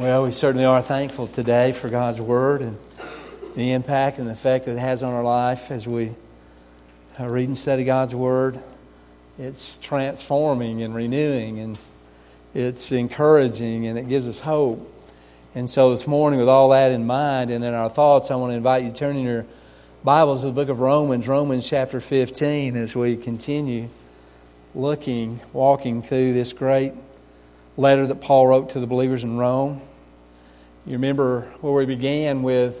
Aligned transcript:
Well, 0.00 0.22
we 0.22 0.30
certainly 0.30 0.64
are 0.64 0.80
thankful 0.80 1.26
today 1.26 1.72
for 1.72 1.90
God's 1.90 2.22
Word 2.22 2.62
and 2.62 2.78
the 3.54 3.72
impact 3.72 4.18
and 4.18 4.26
the 4.26 4.32
effect 4.32 4.64
that 4.64 4.72
it 4.72 4.78
has 4.78 5.02
on 5.02 5.12
our 5.12 5.22
life 5.22 5.70
as 5.70 5.86
we 5.86 6.14
uh, 7.20 7.28
read 7.28 7.48
and 7.48 7.58
study 7.58 7.84
God's 7.84 8.14
Word. 8.14 8.58
It's 9.38 9.76
transforming 9.76 10.80
and 10.80 10.94
renewing, 10.94 11.58
and 11.58 11.78
it's 12.54 12.92
encouraging, 12.92 13.86
and 13.88 13.98
it 13.98 14.08
gives 14.08 14.26
us 14.26 14.40
hope. 14.40 14.90
And 15.54 15.68
so 15.68 15.90
this 15.90 16.06
morning, 16.06 16.40
with 16.40 16.48
all 16.48 16.70
that 16.70 16.92
in 16.92 17.06
mind 17.06 17.50
and 17.50 17.62
in 17.62 17.74
our 17.74 17.90
thoughts, 17.90 18.30
I 18.30 18.36
want 18.36 18.52
to 18.52 18.56
invite 18.56 18.84
you 18.84 18.92
to 18.92 18.96
turn 18.96 19.16
in 19.16 19.24
your 19.26 19.44
Bibles 20.02 20.40
to 20.40 20.46
the 20.46 20.54
book 20.54 20.70
of 20.70 20.80
Romans, 20.80 21.28
Romans 21.28 21.68
chapter 21.68 22.00
15, 22.00 22.74
as 22.74 22.96
we 22.96 23.18
continue 23.18 23.90
looking, 24.74 25.40
walking 25.52 26.00
through 26.00 26.32
this 26.32 26.54
great 26.54 26.94
letter 27.76 28.06
that 28.06 28.22
Paul 28.22 28.46
wrote 28.46 28.70
to 28.70 28.80
the 28.80 28.86
believers 28.86 29.24
in 29.24 29.36
Rome. 29.36 29.82
You 30.86 30.92
remember 30.92 31.42
where 31.60 31.74
we 31.74 31.84
began 31.84 32.42
with 32.42 32.80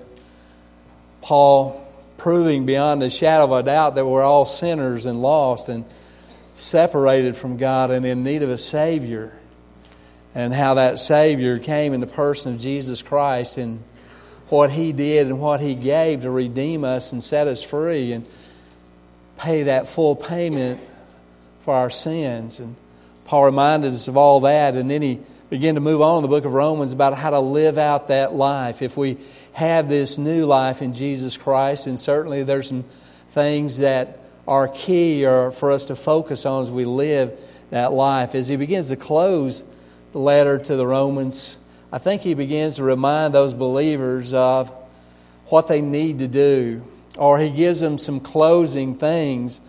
Paul 1.20 1.86
proving 2.16 2.64
beyond 2.64 3.02
a 3.02 3.10
shadow 3.10 3.44
of 3.44 3.52
a 3.52 3.62
doubt 3.62 3.94
that 3.96 4.06
we're 4.06 4.22
all 4.22 4.46
sinners 4.46 5.04
and 5.04 5.20
lost 5.20 5.68
and 5.68 5.84
separated 6.54 7.36
from 7.36 7.58
God 7.58 7.90
and 7.90 8.06
in 8.06 8.24
need 8.24 8.42
of 8.42 8.48
a 8.48 8.58
Savior. 8.58 9.32
And 10.34 10.54
how 10.54 10.74
that 10.74 10.98
Savior 10.98 11.58
came 11.58 11.92
in 11.92 12.00
the 12.00 12.06
person 12.06 12.54
of 12.54 12.60
Jesus 12.60 13.02
Christ 13.02 13.58
and 13.58 13.82
what 14.48 14.70
He 14.70 14.92
did 14.92 15.26
and 15.26 15.40
what 15.40 15.60
He 15.60 15.74
gave 15.74 16.22
to 16.22 16.30
redeem 16.30 16.84
us 16.84 17.12
and 17.12 17.22
set 17.22 17.48
us 17.48 17.62
free 17.62 18.12
and 18.12 18.26
pay 19.36 19.64
that 19.64 19.88
full 19.88 20.16
payment 20.16 20.80
for 21.60 21.74
our 21.74 21.90
sins. 21.90 22.60
And 22.60 22.76
Paul 23.26 23.44
reminded 23.44 23.92
us 23.92 24.08
of 24.08 24.16
all 24.16 24.40
that, 24.40 24.74
and 24.74 24.90
then 24.90 25.02
he 25.02 25.20
begin 25.50 25.74
to 25.74 25.80
move 25.80 26.00
on 26.00 26.18
in 26.18 26.22
the 26.22 26.28
book 26.28 26.44
of 26.44 26.52
Romans 26.52 26.92
about 26.92 27.14
how 27.14 27.30
to 27.30 27.40
live 27.40 27.76
out 27.76 28.08
that 28.08 28.32
life. 28.32 28.82
If 28.82 28.96
we 28.96 29.18
have 29.52 29.88
this 29.88 30.16
new 30.16 30.46
life 30.46 30.80
in 30.80 30.94
Jesus 30.94 31.36
Christ, 31.36 31.88
and 31.88 31.98
certainly 31.98 32.44
there's 32.44 32.68
some 32.68 32.84
things 33.30 33.78
that 33.78 34.20
are 34.46 34.68
key 34.68 35.26
or 35.26 35.50
for 35.50 35.72
us 35.72 35.86
to 35.86 35.96
focus 35.96 36.46
on 36.46 36.62
as 36.62 36.70
we 36.70 36.84
live 36.84 37.36
that 37.70 37.92
life. 37.92 38.36
As 38.36 38.46
he 38.46 38.54
begins 38.54 38.88
to 38.88 38.96
close 38.96 39.64
the 40.12 40.20
letter 40.20 40.56
to 40.56 40.76
the 40.76 40.86
Romans, 40.86 41.58
I 41.92 41.98
think 41.98 42.22
he 42.22 42.34
begins 42.34 42.76
to 42.76 42.84
remind 42.84 43.34
those 43.34 43.52
believers 43.52 44.32
of 44.32 44.72
what 45.46 45.66
they 45.66 45.80
need 45.80 46.20
to 46.20 46.28
do, 46.28 46.86
or 47.18 47.40
he 47.40 47.50
gives 47.50 47.80
them 47.80 47.98
some 47.98 48.20
closing 48.20 48.94
things 48.94 49.60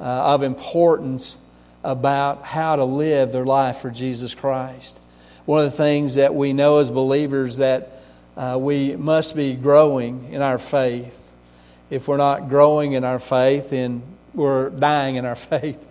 uh, 0.00 0.04
of 0.04 0.42
importance 0.42 1.36
about 1.84 2.42
how 2.42 2.76
to 2.76 2.84
live 2.84 3.32
their 3.32 3.44
life 3.44 3.78
for 3.78 3.90
Jesus 3.90 4.34
Christ 4.34 4.98
one 5.46 5.64
of 5.64 5.70
the 5.70 5.76
things 5.76 6.16
that 6.16 6.34
we 6.34 6.52
know 6.52 6.78
as 6.78 6.90
believers 6.90 7.58
that 7.58 8.02
uh, 8.36 8.58
we 8.60 8.96
must 8.96 9.36
be 9.36 9.54
growing 9.54 10.32
in 10.32 10.42
our 10.42 10.58
faith. 10.58 11.32
If 11.88 12.08
we're 12.08 12.16
not 12.16 12.48
growing 12.48 12.92
in 12.92 13.04
our 13.04 13.20
faith, 13.20 13.70
then 13.70 14.02
we're 14.34 14.70
dying 14.70 15.14
in 15.14 15.24
our 15.24 15.34
faith. 15.36 15.84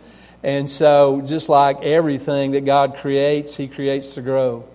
And 0.43 0.69
so, 0.69 1.21
just 1.25 1.47
like 1.47 1.81
everything 1.83 2.51
that 2.51 2.65
God 2.65 2.97
creates, 2.97 3.55
He 3.55 3.67
creates 3.69 4.15
to 4.15 4.21
grow. 4.21 4.67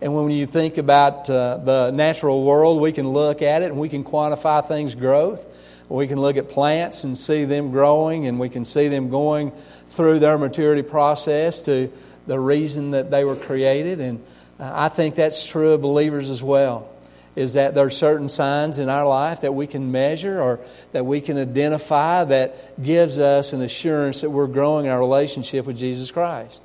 And 0.00 0.14
when 0.14 0.30
you 0.30 0.46
think 0.46 0.78
about 0.78 1.28
uh, 1.28 1.58
the 1.58 1.90
natural 1.90 2.44
world, 2.44 2.80
we 2.80 2.92
can 2.92 3.08
look 3.08 3.42
at 3.42 3.62
it 3.62 3.70
and 3.70 3.78
we 3.78 3.90
can 3.90 4.04
quantify 4.04 4.66
things' 4.66 4.94
growth. 4.94 5.46
We 5.88 6.08
can 6.08 6.18
look 6.18 6.38
at 6.38 6.48
plants 6.48 7.04
and 7.04 7.16
see 7.16 7.44
them 7.44 7.70
growing, 7.70 8.26
and 8.26 8.40
we 8.40 8.48
can 8.48 8.64
see 8.64 8.88
them 8.88 9.10
going 9.10 9.52
through 9.88 10.18
their 10.18 10.38
maturity 10.38 10.82
process 10.82 11.60
to 11.62 11.92
the 12.26 12.38
reason 12.38 12.92
that 12.92 13.10
they 13.10 13.24
were 13.24 13.36
created. 13.36 14.00
And 14.00 14.24
uh, 14.58 14.70
I 14.72 14.88
think 14.88 15.14
that's 15.14 15.46
true 15.46 15.72
of 15.72 15.82
believers 15.82 16.30
as 16.30 16.42
well. 16.42 16.88
Is 17.36 17.54
that 17.54 17.74
there 17.74 17.86
are 17.86 17.90
certain 17.90 18.28
signs 18.28 18.78
in 18.78 18.88
our 18.88 19.06
life 19.06 19.40
that 19.40 19.52
we 19.52 19.66
can 19.66 19.90
measure 19.90 20.40
or 20.40 20.60
that 20.92 21.04
we 21.04 21.20
can 21.20 21.36
identify 21.36 22.22
that 22.24 22.80
gives 22.82 23.18
us 23.18 23.52
an 23.52 23.60
assurance 23.60 24.20
that 24.20 24.30
we're 24.30 24.46
growing 24.46 24.88
our 24.88 24.98
relationship 24.98 25.66
with 25.66 25.76
Jesus 25.76 26.12
Christ. 26.12 26.62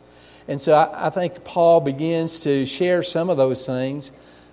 And 0.47 0.61
so 0.61 0.73
I, 0.73 1.07
I 1.07 1.09
think 1.09 1.43
Paul 1.43 1.81
begins 1.81 2.41
to 2.41 2.65
share 2.65 3.01
some 3.01 3.31
of 3.31 3.37
those 3.37 3.65
things 3.65 4.11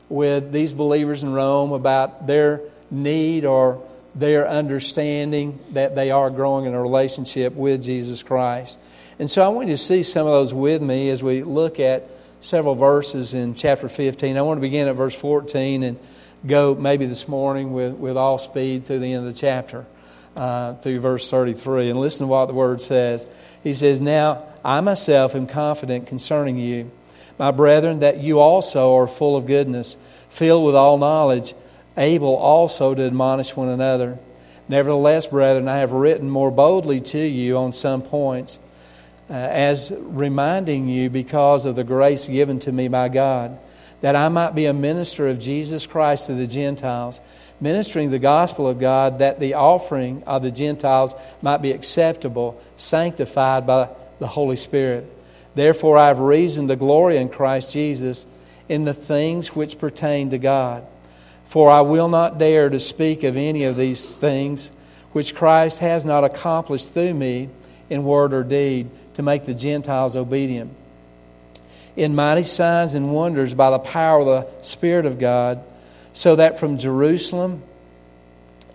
with 0.08 0.52
these 0.52 0.72
believers 0.72 1.22
in 1.22 1.32
Rome 1.32 1.72
about 1.72 2.26
their 2.26 2.62
need 2.90 3.44
or 3.44 3.82
their 4.14 4.48
understanding 4.48 5.58
that 5.72 5.94
they 5.94 6.10
are 6.10 6.30
growing 6.30 6.64
in 6.64 6.72
a 6.72 6.80
relationship 6.80 7.54
with 7.54 7.82
Jesus 7.82 8.22
Christ. 8.22 8.80
And 9.18 9.30
so 9.30 9.42
I 9.42 9.48
want 9.48 9.68
you 9.68 9.74
to 9.74 9.78
see 9.78 10.02
some 10.02 10.26
of 10.26 10.32
those 10.34 10.52
with 10.52 10.82
me 10.82 11.08
as 11.08 11.22
we 11.22 11.42
look 11.42 11.80
at 11.80 12.06
several 12.42 12.74
verses 12.74 13.32
in 13.32 13.54
chapter 13.54 13.88
15. 13.88 14.36
I 14.36 14.42
want 14.42 14.58
to 14.58 14.60
begin 14.60 14.88
at 14.88 14.94
verse 14.94 15.14
14 15.14 15.82
and 15.82 15.98
go 16.46 16.74
maybe 16.74 17.06
this 17.06 17.26
morning 17.26 17.72
with, 17.72 17.94
with 17.94 18.18
all 18.18 18.36
speed 18.36 18.84
through 18.84 18.98
the 18.98 19.14
end 19.14 19.26
of 19.26 19.32
the 19.32 19.40
chapter, 19.40 19.86
uh, 20.36 20.74
through 20.74 21.00
verse 21.00 21.30
33. 21.30 21.88
And 21.88 21.98
listen 21.98 22.26
to 22.26 22.30
what 22.30 22.44
the 22.44 22.52
word 22.52 22.82
says. 22.82 23.26
He 23.62 23.72
says, 23.72 24.02
Now 24.02 24.42
I 24.62 24.82
myself 24.82 25.34
am 25.34 25.46
confident 25.46 26.06
concerning 26.08 26.58
you, 26.58 26.90
my 27.38 27.52
brethren, 27.52 28.00
that 28.00 28.20
you 28.20 28.38
also 28.38 28.96
are 28.96 29.06
full 29.06 29.34
of 29.34 29.46
goodness, 29.46 29.96
filled 30.28 30.66
with 30.66 30.74
all 30.74 30.98
knowledge, 30.98 31.54
able 31.96 32.36
also 32.36 32.94
to 32.94 33.06
admonish 33.06 33.56
one 33.56 33.70
another. 33.70 34.18
Nevertheless, 34.68 35.26
brethren, 35.28 35.68
I 35.68 35.78
have 35.78 35.92
written 35.92 36.28
more 36.28 36.50
boldly 36.50 37.00
to 37.00 37.18
you 37.18 37.56
on 37.56 37.72
some 37.72 38.02
points 38.02 38.58
uh, 39.28 39.32
as 39.32 39.92
reminding 39.96 40.88
you 40.88 41.10
because 41.10 41.64
of 41.64 41.76
the 41.76 41.84
grace 41.84 42.26
given 42.26 42.58
to 42.60 42.72
me 42.72 42.88
by 42.88 43.08
God, 43.08 43.58
that 44.00 44.14
I 44.14 44.28
might 44.28 44.54
be 44.54 44.66
a 44.66 44.72
minister 44.72 45.28
of 45.28 45.38
Jesus 45.38 45.86
Christ 45.86 46.26
to 46.26 46.34
the 46.34 46.46
Gentiles, 46.46 47.20
ministering 47.60 48.10
the 48.10 48.18
gospel 48.18 48.68
of 48.68 48.78
God, 48.78 49.18
that 49.18 49.40
the 49.40 49.54
offering 49.54 50.22
of 50.24 50.42
the 50.42 50.50
Gentiles 50.50 51.14
might 51.42 51.62
be 51.62 51.72
acceptable, 51.72 52.60
sanctified 52.76 53.66
by 53.66 53.88
the 54.18 54.26
Holy 54.28 54.56
Spirit. 54.56 55.12
Therefore, 55.54 55.98
I 55.98 56.08
have 56.08 56.20
reason 56.20 56.68
to 56.68 56.76
glory 56.76 57.16
in 57.16 57.28
Christ 57.28 57.72
Jesus 57.72 58.26
in 58.68 58.84
the 58.84 58.94
things 58.94 59.56
which 59.56 59.78
pertain 59.78 60.30
to 60.30 60.38
God. 60.38 60.86
For 61.44 61.70
I 61.70 61.80
will 61.80 62.08
not 62.08 62.38
dare 62.38 62.68
to 62.68 62.78
speak 62.78 63.22
of 63.22 63.36
any 63.36 63.64
of 63.64 63.76
these 63.76 64.16
things 64.16 64.70
which 65.12 65.34
Christ 65.34 65.78
has 65.78 66.04
not 66.04 66.24
accomplished 66.24 66.92
through 66.92 67.14
me 67.14 67.48
in 67.88 68.04
word 68.04 68.34
or 68.34 68.44
deed 68.44 68.90
to 69.16 69.22
make 69.22 69.44
the 69.44 69.54
Gentiles 69.54 70.14
obedient. 70.14 70.70
In 71.96 72.14
mighty 72.14 72.42
signs 72.42 72.94
and 72.94 73.14
wonders 73.14 73.54
by 73.54 73.70
the 73.70 73.78
power 73.78 74.20
of 74.20 74.26
the 74.26 74.62
Spirit 74.62 75.06
of 75.06 75.18
God, 75.18 75.64
so 76.12 76.36
that 76.36 76.58
from 76.58 76.76
Jerusalem 76.76 77.62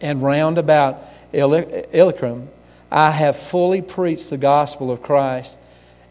and 0.02 0.24
round 0.24 0.58
about 0.58 1.00
Illyricum 1.32 2.50
I 2.92 3.12
have 3.12 3.36
fully 3.36 3.84
preached 3.84 4.32
the 4.32 4.38
gospel 4.38 4.90
of 4.90 5.04
Christ. 5.04 5.60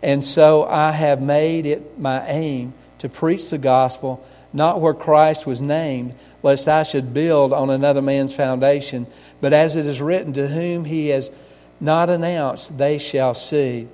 And 0.01 0.25
so 0.25 0.65
I 0.65 0.93
have 0.93 1.21
made 1.21 1.67
it 1.67 1.99
my 1.99 2.25
aim 2.27 2.73
to 2.99 3.09
preach 3.09 3.51
the 3.51 3.59
gospel, 3.59 4.25
not 4.53 4.81
where 4.81 4.95
Christ 4.95 5.45
was 5.45 5.61
named, 5.61 6.15
lest 6.45 6.69
I 6.69 6.85
should 6.85 7.13
build 7.13 7.53
on 7.53 7.69
another 7.69 8.01
man's 8.01 8.33
foundation, 8.33 9.09
but 9.41 9.53
as 9.53 9.75
it 9.75 9.89
is 9.89 10.01
written, 10.01 10.33
to 10.35 10.47
whom 10.47 10.85
he 10.85 11.09
has 11.09 11.33
not 11.81 12.09
announced, 12.09 12.79
they 12.79 12.97
shall 12.97 13.35
see 13.35 13.89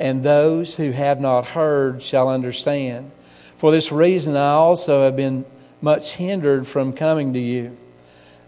and 0.00 0.22
those 0.22 0.76
who 0.76 0.92
have 0.92 1.20
not 1.20 1.48
heard 1.48 2.02
shall 2.02 2.30
understand. 2.30 3.10
For 3.58 3.70
this 3.70 3.92
reason, 3.92 4.34
I 4.34 4.52
also 4.52 5.02
have 5.02 5.14
been 5.14 5.44
much 5.82 6.14
hindered 6.14 6.66
from 6.66 6.94
coming 6.94 7.34
to 7.34 7.38
you. 7.38 7.76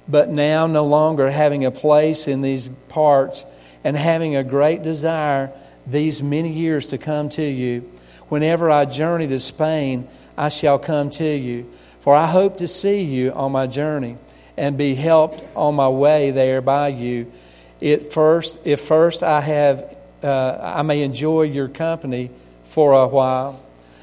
But 0.09 0.31
now, 0.31 0.67
no 0.67 0.87
longer 0.87 1.31
having 1.31 1.65
a 1.67 1.71
place 1.71 2.27
in 2.27 2.41
these 2.41 2.71
parts, 2.89 3.45
and 3.85 3.97
having 3.97 4.35
a 4.35 4.43
great 4.43 4.83
desire 4.83 5.53
these 5.87 6.23
many 6.23 6.51
years 6.51 6.87
to 6.89 6.99
come 6.99 7.29
to 7.31 7.45
you, 7.45 7.81
whenever 8.29 8.71
I 8.71 8.87
journey 8.87 9.27
to 9.27 9.39
Spain, 9.39 10.09
I 10.39 10.49
shall 10.49 10.79
come 10.79 11.11
to 11.11 11.37
you. 11.37 11.71
For 12.01 12.15
I 12.15 12.27
hope 12.27 12.57
to 12.57 12.67
see 12.67 13.03
you 13.03 13.31
on 13.33 13.53
my 13.53 13.67
journey 13.67 14.17
and 14.57 14.79
be 14.79 14.95
helped 14.95 15.45
on 15.55 15.75
my 15.75 15.89
way 15.89 16.31
there 16.31 16.63
by 16.63 16.89
you. 16.89 17.31
It 17.79 18.13
first, 18.13 18.67
if 18.67 18.81
first 18.81 19.23
I 19.23 19.43
have 19.43 19.97
uh, 20.23 20.75
I 20.77 20.83
may 20.83 21.03
enjoy 21.03 21.43
your 21.43 21.69
company 21.69 22.31
for 22.65 22.93
a 22.93 23.07
while. 23.07 23.61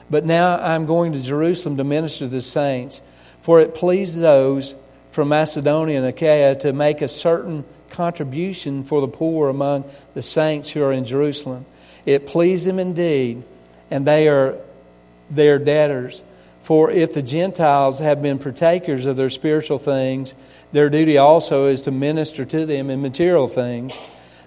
But 0.10 0.25
now 0.25 0.57
I'm 0.57 0.86
going 0.86 1.13
to 1.13 1.21
Jerusalem 1.21 1.77
to 1.77 1.83
minister 1.83 2.25
to 2.25 2.27
the 2.27 2.42
saints. 2.42 3.01
For 3.42 3.62
it 3.62 3.75
pleased 3.75 4.19
those 4.19 4.75
from 5.12 5.30
Macedonia 5.30 5.98
and 5.98 6.06
Achaia 6.06 6.56
to 6.56 6.74
make 6.74 7.01
a 7.01 7.07
certain 7.07 7.63
contribution 7.89 8.83
for 8.83 9.01
the 9.01 9.07
poor 9.07 9.50
among 9.50 9.86
the 10.13 10.21
saints 10.21 10.71
who 10.71 10.81
are 10.83 10.92
in 10.92 11.06
Jerusalem. 11.06 11.66
It 12.06 12.27
pleased 12.27 12.68
them 12.68 12.80
indeed, 12.80 13.44
and 13.92 14.06
they 14.06 14.27
are 14.27 14.57
their 15.30 15.60
debtors. 15.60 16.24
For 16.62 16.92
if 16.92 17.13
the 17.13 17.21
Gentiles 17.21 18.00
have 18.00 18.21
been 18.21 18.39
partakers 18.39 19.06
of 19.06 19.18
their 19.18 19.30
spiritual 19.30 19.77
things, 19.77 20.36
their 20.71 20.89
duty 20.89 21.18
also 21.18 21.68
is 21.68 21.83
to 21.83 21.92
minister 21.92 22.45
to 22.45 22.66
them 22.66 22.89
in 22.89 23.01
material 23.01 23.48
things. 23.48 24.00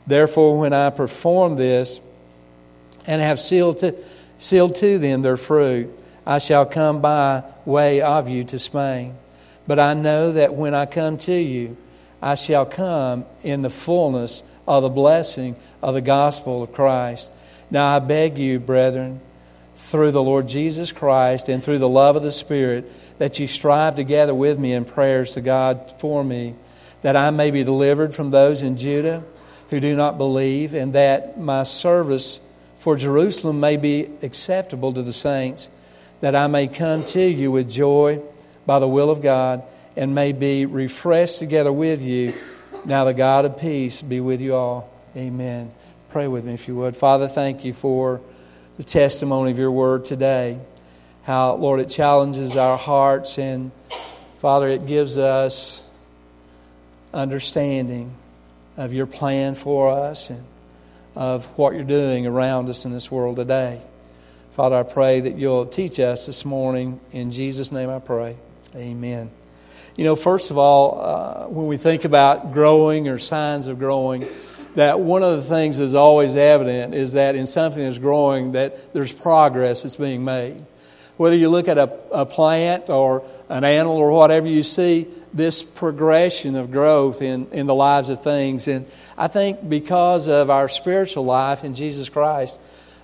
Therefore, 0.07 0.59
when 0.59 0.73
I 0.73 0.91
perform 0.91 1.57
this 1.57 2.01
and 3.07 3.23
have 3.23 3.41
sealed 3.41 3.79
to, 3.79 3.95
sealed 4.39 4.75
to 4.77 4.99
them 4.99 5.23
their 5.23 5.37
fruit, 5.37 5.91
I 6.27 6.39
shall 6.39 6.67
come 6.67 7.01
by 7.01 7.45
way 7.65 8.01
of 8.01 8.29
you 8.29 8.45
to 8.45 8.59
Spain. 8.59 9.15
But 9.67 9.79
I 9.79 9.95
know 9.95 10.33
that 10.33 10.55
when 10.55 10.75
I 10.75 10.87
come 10.87 11.19
to 11.19 11.35
you, 11.35 11.77
I 12.21 12.35
shall 12.35 12.67
come 12.67 13.25
in 13.43 13.63
the 13.63 13.71
fullness 13.71 14.43
of 14.67 14.83
the 14.83 14.89
blessing 14.89 15.57
of 15.83 15.95
the 15.95 16.01
gospel 16.01 16.63
of 16.63 16.73
Christ. 16.73 17.33
Now 17.71 17.97
I 17.97 17.99
beg 17.99 18.39
you, 18.39 18.61
brethren, 18.61 19.21
through 19.77 20.13
the 20.13 20.23
Lord 20.23 20.49
Jesus 20.49 20.93
Christ 20.93 21.49
and 21.49 21.63
through 21.63 21.79
the 21.79 21.89
love 21.89 22.15
of 22.15 22.23
the 22.23 22.33
Spirit, 22.33 22.91
that 23.19 23.39
you 23.39 23.47
strive 23.47 23.97
together 23.97 24.35
with 24.35 24.59
me 24.59 24.73
in 24.73 24.85
prayers 24.85 25.35
to 25.35 25.41
God 25.41 25.93
for 25.99 26.23
me, 26.23 26.55
that 27.03 27.17
I 27.17 27.31
may 27.31 27.51
be 27.51 27.65
delivered 27.65 28.15
from 28.15 28.31
those 28.31 28.63
in 28.63 28.77
Judah 28.77 29.25
who 29.73 29.81
do 29.81 29.97
not 29.97 30.19
believe, 30.19 30.75
and 30.75 30.93
that 30.93 31.41
my 31.41 31.63
service 31.63 32.41
for 32.79 32.95
Jerusalem 32.95 33.59
may 33.59 33.79
be 33.79 34.07
acceptable 34.23 34.93
to 34.93 35.01
the 35.01 35.15
saints, 35.15 35.71
that 36.21 36.37
I 36.37 36.47
may 36.47 36.69
come 36.69 37.05
to 37.07 37.23
you 37.23 37.51
with 37.51 37.71
joy 37.71 38.21
by 38.67 38.79
the 38.79 38.87
will 38.87 39.09
of 39.09 39.23
God 39.23 39.63
and 39.97 40.15
may 40.15 40.33
be 40.33 40.67
refreshed 40.67 41.39
together 41.39 41.73
with 41.73 42.03
you. 42.03 42.35
Now 42.85 43.05
the 43.05 43.15
God 43.15 43.47
of 43.47 43.59
peace 43.59 44.03
be 44.03 44.21
with 44.21 44.43
you 44.43 44.55
all. 44.55 44.91
Amen. 45.17 45.73
Pray 46.11 46.29
with 46.29 46.45
me 46.45 46.53
if 46.53 46.69
you 46.69 46.77
would. 46.77 46.95
Father, 46.95 47.27
thank 47.27 47.65
you 47.65 47.73
for 47.73 48.21
the 48.77 48.85
testimony 48.85 49.53
of 49.53 49.59
your 49.59 49.71
word 49.71 50.05
today. 50.05 50.59
How, 51.23 51.55
Lord, 51.55 51.81
it 51.81 51.89
challenges 51.89 52.59
our 52.59 52.77
hearts 52.77 53.39
and, 53.39 53.71
Father, 54.37 54.69
it 54.69 54.87
gives 54.87 55.17
us 55.17 55.83
understanding 57.15 58.17
of 58.83 58.93
your 58.93 59.07
plan 59.07 59.55
for 59.55 59.91
us 59.91 60.31
and 60.31 60.45
of 61.15 61.47
what 61.59 61.75
you're 61.75 61.85
doing 61.85 62.27
around 62.27 62.69
us 62.69 62.85
in 62.85 62.93
this 62.93 63.11
world 63.11 63.37
today. 63.37 63.81
Father, 64.53 64.77
I 64.77 64.83
pray 64.83 65.21
that 65.21 65.37
you'll 65.39 65.67
teach 65.67 66.01
us 66.01 66.27
this 66.27 66.45
morning. 66.45 67.01
In 67.13 67.31
Jesus' 67.31 67.71
name 67.71 67.89
I 67.89 68.01
pray. 68.01 68.37
Amen. 68.75 69.31
You 69.97 70.05
know, 70.05 70.17
first 70.17 70.51
of 70.51 70.59
all, 70.59 71.01
uh, 71.01 71.49
when 71.49 71.67
we 71.67 71.77
think 71.77 72.05
about 72.05 72.53
growing 72.53 73.09
or 73.09 73.19
signs 73.19 73.67
of 73.67 73.79
growing, 73.79 74.27
that 74.75 75.01
one 75.01 75.23
of 75.23 75.37
the 75.37 75.49
things 75.49 75.79
that's 75.79 75.95
always 75.95 76.35
evident 76.35 76.95
is 76.95 77.13
that 77.13 77.35
in 77.35 77.47
something 77.47 77.83
that's 77.83 77.99
growing, 77.99 78.53
that 78.53 78.93
there's 78.95 79.13
progress 79.13 79.83
that's 79.83 79.97
being 79.97 80.25
made. 80.25 80.65
Whether 81.17 81.37
you 81.37 81.49
look 81.49 81.69
at 81.69 81.79
a, 81.79 81.93
a 82.11 82.27
plant 82.27 82.89
or 82.89 83.23
an 83.49 83.65
animal 83.65 83.97
or 83.97 84.11
whatever, 84.11 84.47
you 84.47 84.63
see 84.63 85.09
this 85.35 85.63
progression 85.63 86.57
of 86.57 86.71
growth 86.71 87.23
in, 87.23 87.47
in 87.53 87.67
the 87.67 87.75
lives 87.75 88.09
of 88.09 88.23
things. 88.23 88.69
And 88.69 88.89
I 89.17 89.29
think 89.29 89.69
because 89.69 90.29
of 90.29 90.51
our 90.51 90.69
spiritual 90.69 91.25
life 91.25 91.65
in 91.65 91.75
Jesus 91.75 92.09
Christ, 92.09 92.61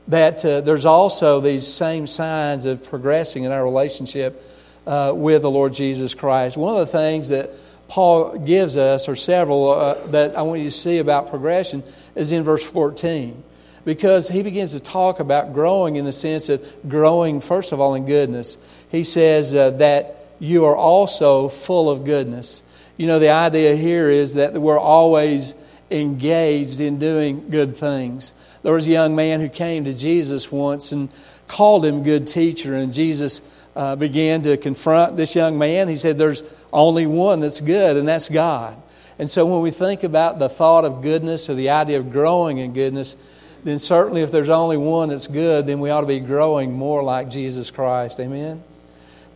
that 0.08 0.44
uh, 0.44 0.60
there's 0.62 0.86
also 0.86 1.40
these 1.40 1.66
same 1.66 2.06
signs 2.06 2.64
of 2.64 2.84
progressing 2.84 3.44
in 3.44 3.52
our 3.52 3.62
relationship 3.62 4.42
uh, 4.86 5.12
with 5.14 5.42
the 5.42 5.50
Lord 5.50 5.74
Jesus 5.74 6.14
Christ. 6.14 6.56
One 6.56 6.74
of 6.74 6.80
the 6.80 6.92
things 6.92 7.28
that 7.28 7.50
Paul 7.88 8.38
gives 8.38 8.76
us, 8.76 9.08
or 9.08 9.16
several 9.16 9.70
uh, 9.70 10.06
that 10.08 10.36
I 10.36 10.42
want 10.42 10.60
you 10.60 10.66
to 10.66 10.74
see 10.74 10.98
about 10.98 11.30
progression, 11.30 11.82
is 12.14 12.32
in 12.32 12.42
verse 12.42 12.62
14. 12.62 13.44
Because 13.84 14.28
he 14.28 14.42
begins 14.42 14.72
to 14.72 14.80
talk 14.80 15.20
about 15.20 15.52
growing 15.52 15.96
in 15.96 16.04
the 16.04 16.12
sense 16.12 16.48
of 16.48 16.64
growing, 16.88 17.40
first 17.40 17.72
of 17.72 17.80
all, 17.80 17.94
in 17.94 18.06
goodness. 18.06 18.58
He 18.90 19.04
says 19.04 19.54
uh, 19.54 19.70
that 19.70 20.26
you 20.38 20.64
are 20.66 20.76
also 20.76 21.48
full 21.48 21.90
of 21.90 22.04
goodness. 22.04 22.62
You 22.96 23.06
know, 23.06 23.18
the 23.18 23.30
idea 23.30 23.76
here 23.76 24.10
is 24.10 24.34
that 24.34 24.54
we're 24.54 24.78
always 24.78 25.54
engaged 25.90 26.80
in 26.80 26.98
doing 26.98 27.48
good 27.48 27.76
things. 27.76 28.32
There 28.62 28.72
was 28.72 28.86
a 28.86 28.90
young 28.90 29.14
man 29.14 29.40
who 29.40 29.48
came 29.48 29.84
to 29.84 29.94
Jesus 29.94 30.50
once 30.50 30.92
and 30.92 31.08
called 31.46 31.84
him 31.84 32.02
good 32.02 32.26
teacher, 32.26 32.74
and 32.74 32.92
Jesus 32.92 33.40
uh, 33.74 33.96
began 33.96 34.42
to 34.42 34.56
confront 34.56 35.16
this 35.16 35.34
young 35.34 35.58
man. 35.58 35.88
He 35.88 35.96
said, 35.96 36.18
There's 36.18 36.42
only 36.72 37.06
one 37.06 37.40
that's 37.40 37.60
good, 37.60 37.96
and 37.96 38.06
that's 38.06 38.28
God. 38.28 38.76
And 39.18 39.28
so 39.28 39.46
when 39.46 39.62
we 39.62 39.70
think 39.70 40.04
about 40.04 40.38
the 40.38 40.48
thought 40.48 40.84
of 40.84 41.02
goodness 41.02 41.48
or 41.48 41.54
the 41.54 41.70
idea 41.70 41.98
of 41.98 42.12
growing 42.12 42.58
in 42.58 42.72
goodness, 42.72 43.16
then 43.64 43.78
certainly 43.78 44.22
if 44.22 44.30
there's 44.30 44.48
only 44.48 44.76
one 44.76 45.08
that's 45.08 45.26
good, 45.26 45.66
then 45.66 45.80
we 45.80 45.90
ought 45.90 46.02
to 46.02 46.06
be 46.06 46.20
growing 46.20 46.72
more 46.72 47.02
like 47.02 47.28
Jesus 47.28 47.70
Christ. 47.70 48.20
Amen? 48.20 48.62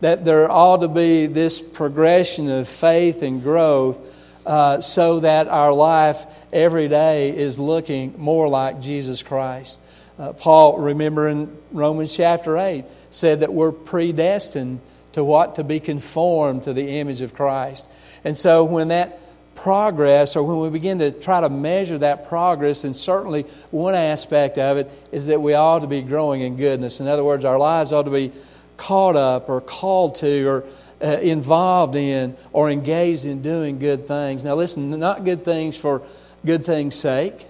That 0.01 0.25
there 0.25 0.49
ought 0.49 0.77
to 0.77 0.87
be 0.87 1.27
this 1.27 1.61
progression 1.61 2.49
of 2.49 2.67
faith 2.67 3.21
and 3.21 3.41
growth 3.41 3.99
uh, 4.45 4.81
so 4.81 5.21
that 5.21 5.47
our 5.47 5.73
life 5.73 6.25
every 6.51 6.87
day 6.87 7.35
is 7.35 7.59
looking 7.59 8.15
more 8.17 8.47
like 8.47 8.81
Jesus 8.81 9.23
Christ. 9.23 9.79
Uh, 10.19 10.33
Paul, 10.33 10.77
remember 10.77 11.27
in 11.27 11.55
Romans 11.71 12.15
chapter 12.15 12.57
8, 12.57 12.85
said 13.09 13.39
that 13.39 13.53
we're 13.53 13.71
predestined 13.71 14.79
to 15.13 15.23
what? 15.23 15.55
To 15.55 15.63
be 15.63 15.79
conformed 15.79 16.63
to 16.63 16.73
the 16.73 16.99
image 16.99 17.21
of 17.21 17.33
Christ. 17.33 17.87
And 18.23 18.37
so 18.37 18.63
when 18.63 18.89
that 18.89 19.19
progress, 19.55 20.35
or 20.35 20.43
when 20.43 20.59
we 20.59 20.69
begin 20.69 20.99
to 20.99 21.11
try 21.11 21.41
to 21.41 21.49
measure 21.49 21.97
that 21.97 22.27
progress, 22.27 22.83
and 22.83 22.95
certainly 22.95 23.43
one 23.71 23.95
aspect 23.95 24.57
of 24.57 24.77
it 24.77 24.89
is 25.11 25.27
that 25.27 25.41
we 25.41 25.53
ought 25.53 25.79
to 25.79 25.87
be 25.87 26.01
growing 26.01 26.41
in 26.41 26.57
goodness. 26.57 26.99
In 26.99 27.07
other 27.07 27.23
words, 27.23 27.45
our 27.45 27.57
lives 27.57 27.93
ought 27.93 28.03
to 28.03 28.11
be 28.11 28.31
caught 28.77 29.15
up 29.15 29.49
or 29.49 29.61
called 29.61 30.15
to 30.15 30.45
or 30.45 30.63
uh, 31.01 31.19
involved 31.19 31.95
in 31.95 32.35
or 32.51 32.69
engaged 32.69 33.25
in 33.25 33.41
doing 33.41 33.79
good 33.79 34.05
things. 34.05 34.43
Now, 34.43 34.55
listen, 34.55 34.89
not 34.99 35.23
good 35.23 35.43
things 35.45 35.77
for 35.77 36.01
good 36.45 36.65
things' 36.65 36.95
sake, 36.95 37.47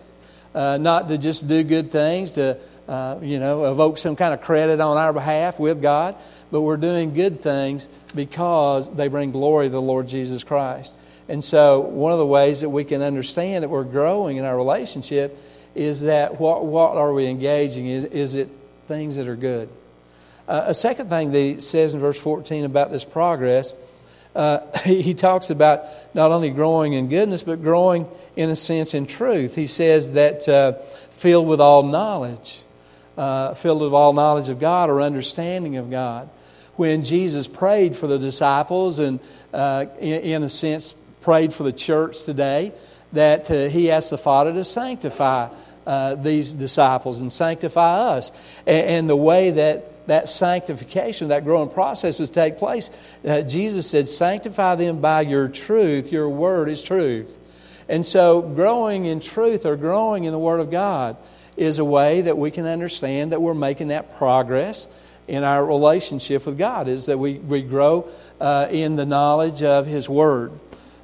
uh, 0.54 0.78
not 0.78 1.08
to 1.08 1.18
just 1.18 1.48
do 1.48 1.64
good 1.64 1.92
things 1.92 2.34
to 2.34 2.58
uh, 2.88 3.18
you 3.22 3.40
know, 3.40 3.72
evoke 3.72 3.98
some 3.98 4.16
kind 4.16 4.34
of 4.34 4.42
credit 4.42 4.80
on 4.80 4.98
our 4.98 5.14
behalf 5.14 5.60
with 5.60 5.82
God, 5.82 6.16
but 6.52 6.62
we're 6.62 6.78
doing 6.78 7.14
good 7.14 7.40
things 7.40 7.88
because 8.14 8.94
they 8.94 9.08
bring 9.08 9.32
glory 9.32 9.68
to 9.68 9.72
the 9.72 9.82
Lord 9.82 10.08
Jesus 10.08 10.44
Christ. 10.44 10.98
And 11.30 11.44
so, 11.44 11.80
one 11.80 12.12
of 12.12 12.20
the 12.20 12.26
ways 12.26 12.62
that 12.62 12.70
we 12.70 12.84
can 12.84 13.02
understand 13.02 13.64
that 13.64 13.70
we're 13.70 13.84
growing 13.84 14.38
in 14.38 14.46
our 14.46 14.56
relationship 14.56 15.38
is 15.74 16.02
that 16.02 16.40
what, 16.40 16.66
what 16.66 16.96
are 16.96 17.14
we 17.14 17.28
engaging? 17.28 17.88
Is, 17.88 18.04
is 18.06 18.36
it 18.36 18.50
things 18.88 19.16
that 19.16 19.28
are 19.28 19.36
good? 19.36 19.70
Uh, 20.48 20.66
a 20.68 20.74
second 20.74 21.10
thing 21.10 21.32
that 21.32 21.40
he 21.40 21.60
says 21.62 21.94
in 21.94 22.00
verse 22.00 22.20
14 22.20 22.66
about 22.66 22.92
this 22.92 23.06
progress, 23.06 23.74
uh, 24.36 24.60
he, 24.84 25.02
he 25.02 25.14
talks 25.14 25.50
about 25.50 25.86
not 26.14 26.32
only 26.32 26.50
growing 26.50 26.94
in 26.94 27.08
goodness, 27.08 27.44
but 27.44 27.62
growing 27.62 28.08
in 28.36 28.50
a 28.50 28.56
sense 28.56 28.94
in 28.94 29.06
truth. 29.06 29.56
He 29.56 29.68
says 29.68 30.14
that 30.14 30.48
uh, 30.50 30.74
filled 31.12 31.48
with 31.48 31.62
all 31.62 31.84
knowledge 31.84 32.64
uh, 33.18 33.54
filled 33.54 33.82
with 33.82 33.94
all 33.94 34.14
knowledge 34.14 34.50
of 34.50 34.60
God 34.60 34.90
or 34.90 35.02
understanding 35.02 35.78
of 35.78 35.90
God. 35.90 36.30
When 36.76 37.04
Jesus 37.04 37.48
prayed 37.48 37.96
for 37.96 38.08
the 38.08 38.18
disciples 38.18 39.00
and, 39.00 39.20
uh, 39.54 39.86
in, 40.00 40.22
in, 40.22 40.44
a 40.44 40.50
sense, 40.50 40.96
prayed 41.24 41.54
for 41.54 41.64
the 41.64 41.74
church 41.74 42.24
today, 42.24 42.72
that 43.14 43.50
uh, 43.50 43.70
he 43.70 43.90
asked 43.90 44.12
the 44.12 44.18
Father 44.18 44.54
to 44.54 44.64
sanctify 44.64 45.50
uh, 45.86 46.16
these 46.16 46.54
disciples 46.54 47.20
and 47.20 47.32
sanctify 47.32 48.16
us. 48.16 48.32
And, 48.66 48.88
and, 48.88 49.10
the 49.10 49.16
way 49.16 49.52
that 49.52 50.08
that 50.08 50.30
sanctification, 50.30 51.30
that 51.30 51.44
growing 51.44 51.70
process 51.70 52.20
would 52.20 52.34
take 52.34 52.58
place, 52.58 52.92
uh, 53.26 53.42
Jesus 53.42 53.90
said, 53.90 54.08
Sanctify 54.08 54.76
them 54.76 55.00
by 55.00 55.22
your 55.22 55.48
truth. 55.48 56.12
Your 56.12 56.30
word 56.30 56.70
is 56.70 56.84
truth. 56.84 57.38
And 57.90 58.06
so, 58.06 58.42
growing 58.42 59.06
in 59.06 59.20
truth 59.20 59.66
or 59.66 59.76
growing 59.76 60.24
in 60.24 60.32
the 60.32 60.40
Word 60.40 60.60
of 60.60 60.72
God 60.72 61.18
is 61.58 61.80
a 61.80 61.86
way 61.86 62.22
that 62.22 62.38
we 62.38 62.50
can 62.50 62.66
understand 62.66 63.32
that 63.32 63.42
we're 63.42 63.54
making 63.54 63.90
that 63.90 64.16
progress 64.16 64.88
in 65.28 65.44
our 65.44 65.66
relationship 65.66 66.46
with 66.46 66.58
God, 66.58 66.88
is 66.88 67.06
that 67.06 67.18
we, 67.18 67.36
we 67.36 67.62
grow 67.62 68.08
uh, 68.42 68.68
in 68.70 68.96
the 68.96 69.06
knowledge 69.06 69.64
of 69.64 69.86
His 69.86 70.10
Word, 70.10 70.52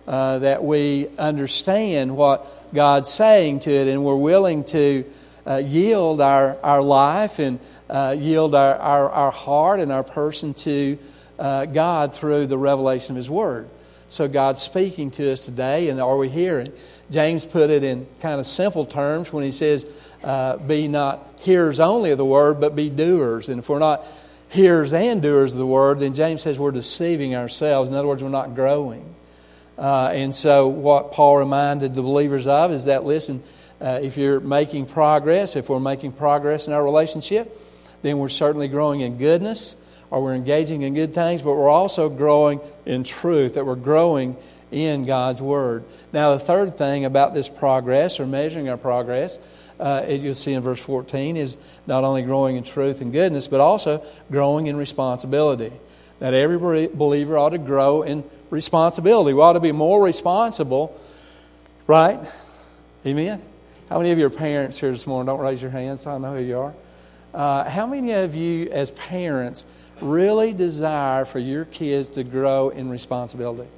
uh, 0.10 0.40
that 0.40 0.64
we 0.64 1.08
understand 1.20 2.18
what 2.18 2.74
God's 2.74 3.14
saying 3.14 3.60
to 3.62 3.72
it, 3.72 3.88
and 3.88 4.04
we're 4.04 4.16
willing 4.16 4.64
to 4.66 5.06
uh, 5.46 5.58
yield 5.58 6.20
our, 6.20 6.58
our 6.64 6.82
life 6.82 7.38
and 7.38 7.60
uh, 7.92 8.16
yield 8.18 8.56
our, 8.56 8.76
our, 8.76 9.10
our, 9.12 9.32
heart 9.32 9.80
and 9.80 9.92
our 9.92 10.04
person 10.04 10.56
to 10.56 10.98
uh, 11.38 11.66
God 11.66 12.16
through 12.16 12.48
the 12.48 12.58
revelation 12.58 13.12
of 13.14 13.18
His 13.18 13.30
Word. 13.30 13.70
So 14.08 14.28
God's 14.28 14.64
speaking 14.64 15.12
to 15.12 15.32
us 15.32 15.46
today, 15.46 15.90
and 15.90 16.02
are 16.02 16.18
we 16.18 16.28
hearing? 16.28 16.74
James 17.12 17.46
put 17.46 17.70
it 17.70 17.84
in 17.84 18.08
kind 18.20 18.40
of 18.40 18.48
simple 18.48 18.88
terms 18.88 19.32
when 19.32 19.44
he 19.44 19.52
says, 19.52 19.86
uh, 20.24 20.58
be 20.58 20.88
not 20.88 21.28
hearers 21.42 21.80
only 21.80 22.10
of 22.10 22.18
the 22.18 22.26
word, 22.26 22.60
but 22.60 22.76
be 22.76 22.90
doers. 22.90 23.48
And 23.48 23.60
if 23.60 23.70
we're 23.70 23.78
not 23.78 24.04
hearers 24.50 24.92
and 24.92 25.22
doers 25.22 25.54
of 25.54 25.60
the 25.60 25.68
word, 25.68 26.00
then 26.00 26.16
James 26.16 26.42
says 26.42 26.58
we're 26.58 26.72
deceiving 26.72 27.36
ourselves. 27.36 27.92
In 27.92 27.96
other 27.96 28.08
words, 28.08 28.24
we're 28.24 28.30
not 28.30 28.56
growing. 28.56 29.16
Uh, 29.80 30.12
and 30.14 30.36
so, 30.36 30.68
what 30.68 31.14
Paul 31.14 31.38
reminded 31.38 31.96
the 31.96 32.02
believers 32.02 32.48
of 32.48 32.74
is 32.74 32.86
that, 32.86 33.06
listen, 33.06 33.42
uh, 33.80 34.00
if 34.02 34.18
you're 34.18 34.42
making 34.42 34.88
progress, 34.88 35.56
if 35.56 35.70
we're 35.70 35.80
making 35.80 36.12
progress 36.12 36.68
in 36.68 36.74
our 36.74 36.84
relationship, 36.84 37.58
then 38.02 38.18
we're 38.18 38.28
certainly 38.28 38.68
growing 38.68 39.00
in 39.00 39.18
goodness 39.18 39.78
or 40.12 40.22
we're 40.22 40.36
engaging 40.36 40.82
in 40.82 40.94
good 40.94 41.14
things, 41.14 41.42
but 41.42 41.54
we're 41.54 41.70
also 41.70 42.10
growing 42.10 42.60
in 42.86 43.06
truth, 43.06 43.54
that 43.54 43.66
we're 43.66 43.76
growing 43.76 44.36
in 44.70 45.06
God's 45.06 45.42
Word. 45.42 45.86
Now, 46.12 46.34
the 46.34 46.40
third 46.40 46.78
thing 46.78 47.06
about 47.06 47.34
this 47.34 47.48
progress 47.48 48.20
or 48.20 48.26
measuring 48.26 48.68
our 48.68 48.78
progress 48.78 49.40
uh, 49.80 50.06
you'll 50.10 50.36
see 50.36 50.54
in 50.54 50.62
verse 50.62 50.80
14, 50.80 51.38
is 51.38 51.58
not 51.88 52.04
only 52.04 52.22
growing 52.22 52.58
in 52.58 52.64
truth 52.64 53.02
and 53.02 53.14
goodness, 53.14 53.48
but 53.48 53.62
also 53.62 54.06
growing 54.30 54.68
in 54.68 54.76
responsibility. 54.76 55.72
That 56.20 56.34
every 56.34 56.88
believer 56.88 57.38
ought 57.38 57.52
to 57.52 57.58
grow 57.58 58.04
in 58.04 58.24
responsibility. 58.50 59.34
We 59.34 59.42
ought 59.42 59.54
to 59.54 59.60
be 59.60 59.72
more 59.72 60.04
responsible, 60.04 61.00
right? 61.88 62.20
Amen? 63.06 63.42
How 63.90 63.98
many 63.98 64.12
of 64.12 64.18
your 64.18 64.30
parents 64.30 64.80
here 64.80 64.92
this 64.92 65.08
morning, 65.08 65.28
don't 65.28 65.40
raise 65.40 65.62
your 65.62 65.72
hands, 65.72 66.06
I 66.06 66.18
know 66.18 66.36
who 66.36 66.42
you 66.42 66.60
are. 66.60 66.74
Uh, 67.34 67.70
how 67.70 67.86
many 67.86 68.12
of 68.14 68.36
you, 68.36 68.70
as 68.72 68.92
parents, 68.92 69.66
really 70.02 70.54
desire 70.54 71.26
for 71.26 71.40
your 71.40 71.66
kids 71.66 72.10
to 72.10 72.24
grow 72.24 72.70
in 72.70 72.90
responsibility? 72.90 73.70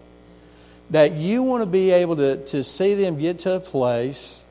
That 0.90 1.14
you 1.14 1.44
want 1.44 1.62
to 1.62 1.66
be 1.66 1.92
able 1.92 2.18
to, 2.18 2.44
to 2.46 2.64
see 2.64 2.94
them 2.96 3.18
get 3.20 3.40
to 3.40 3.54
a 3.54 3.60
place 3.60 4.46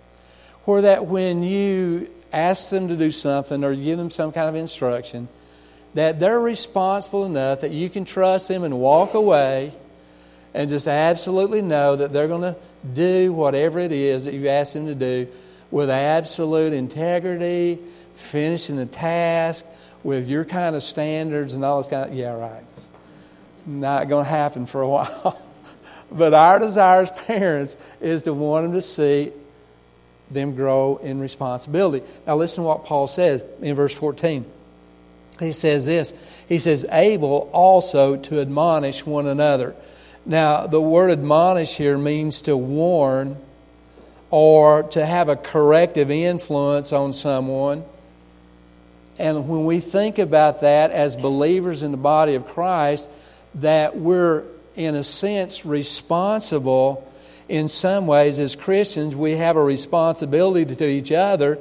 where 0.65 0.83
that 0.83 1.07
when 1.07 1.43
you 1.43 2.11
ask 2.33 2.71
them 2.71 2.89
to 2.89 2.97
do 2.97 3.11
something 3.11 3.65
or 3.65 3.75
give 3.75 3.99
them 3.99 4.11
some 4.11 4.33
kind 4.33 4.49
of 4.49 4.55
instruction, 4.55 5.29
that 5.95 6.21
they're 6.21 6.41
responsible 6.41 7.25
enough 7.25 7.61
that 7.61 7.73
you 7.73 7.91
can 7.91 8.05
trust 8.05 8.49
them 8.49 8.63
and 8.63 8.79
walk 8.79 9.15
away 9.15 9.75
and 10.55 10.71
just 10.71 10.89
absolutely 10.89 11.63
know 11.63 11.97
that 11.97 12.13
they're 12.13 12.29
going 12.29 12.43
to 12.43 12.57
do 12.95 13.33
whatever 13.33 13.79
it 13.79 13.93
is 13.93 14.25
that 14.25 14.35
you 14.35 14.49
ask 14.49 14.73
them 14.73 14.87
to 14.87 14.95
do 14.95 15.29
with 15.71 15.91
absolute 15.91 16.73
integrity, 16.73 17.79
finishing 18.15 18.77
the 18.77 18.87
task 18.87 19.65
with 20.03 20.27
your 20.27 20.45
kind 20.45 20.75
of 20.75 20.83
standards 20.83 21.55
and 21.55 21.65
all 21.65 21.81
this 21.81 21.91
kind 21.91 22.11
of, 22.11 22.17
yeah, 22.17 22.33
right. 22.33 22.65
Not 23.67 24.09
going 24.09 24.25
to 24.25 24.31
happen 24.31 24.67
for 24.67 24.83
a 24.83 24.89
while. 24.89 25.41
but 26.11 26.35
our 26.35 26.59
desire 26.59 27.03
as 27.03 27.11
parents 27.11 27.77
is 28.01 28.23
to 28.23 28.35
want 28.35 28.67
them 28.67 28.73
to 28.73 28.81
see 28.81 29.33
them 30.31 30.55
grow 30.55 30.97
in 30.97 31.21
responsibility. 31.21 32.07
Now, 32.27 32.37
listen 32.37 32.63
to 32.63 32.69
what 32.69 32.85
Paul 32.85 33.07
says 33.07 33.45
in 33.61 33.75
verse 33.75 33.95
14. 33.95 34.45
He 35.39 35.53
says 35.53 35.87
this 35.87 36.13
He 36.49 36.59
says, 36.59 36.85
able 36.91 37.51
also 37.53 38.17
to 38.17 38.41
admonish 38.41 39.05
one 39.05 39.27
another. 39.27 39.75
Now, 40.27 40.67
the 40.67 40.81
word 40.81 41.11
admonish 41.11 41.77
here 41.77 41.99
means 41.99 42.43
to 42.43 42.57
warn 42.57 43.37
or 44.31 44.85
to 44.85 45.05
have 45.05 45.29
a 45.29 45.37
corrective 45.37 46.11
influence 46.11 46.93
on 46.93 47.13
someone. 47.13 47.85
And 49.19 49.49
when 49.49 49.65
we 49.65 49.81
think 49.81 50.19
about 50.19 50.61
that 50.61 50.91
as 50.93 51.17
believers 51.17 51.83
in 51.83 51.91
the 51.91 51.97
body 51.97 52.35
of 52.35 52.47
Christ, 52.47 53.11
that 53.57 53.97
we're, 53.97 54.45
in 54.77 54.95
a 54.95 55.03
sense, 55.03 55.67
responsible 55.67 57.07
in 57.51 57.67
some 57.67 58.07
ways 58.07 58.39
as 58.39 58.55
Christians. 58.55 59.17
We 59.17 59.33
have 59.33 59.57
a 59.57 59.63
responsibility 59.63 60.77
to 60.77 60.87
each 60.87 61.11
other 61.11 61.59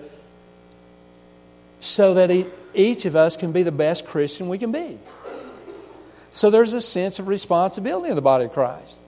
so 1.79 2.13
that 2.13 2.45
each 2.75 3.05
of 3.05 3.15
us 3.15 3.35
can 3.35 3.51
be 3.51 3.63
the 3.63 3.71
best 3.71 4.05
Christian 4.05 4.49
we 4.49 4.59
can 4.59 4.71
be. 4.71 4.99
So 6.39 6.49
there's 6.49 6.73
a 6.73 6.79
sense 6.79 7.19
of 7.19 7.27
responsibility 7.27 8.07
in 8.07 8.15
the 8.15 8.21
body 8.21 8.45
of 8.45 8.53
Christ. 8.53 9.01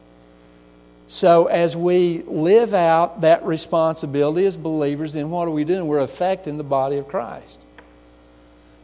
So 1.08 1.46
as 1.46 1.78
we 1.78 2.24
live 2.24 2.74
out 2.74 3.22
that 3.22 3.46
responsibility 3.46 4.46
as 4.46 4.58
believers, 4.58 5.14
then 5.14 5.30
what 5.30 5.48
are 5.48 5.52
we 5.52 5.64
doing? 5.64 5.88
We're 5.88 6.00
affecting 6.00 6.58
the 6.58 6.66
body 6.66 6.98
of 6.98 7.08
Christ. 7.08 7.66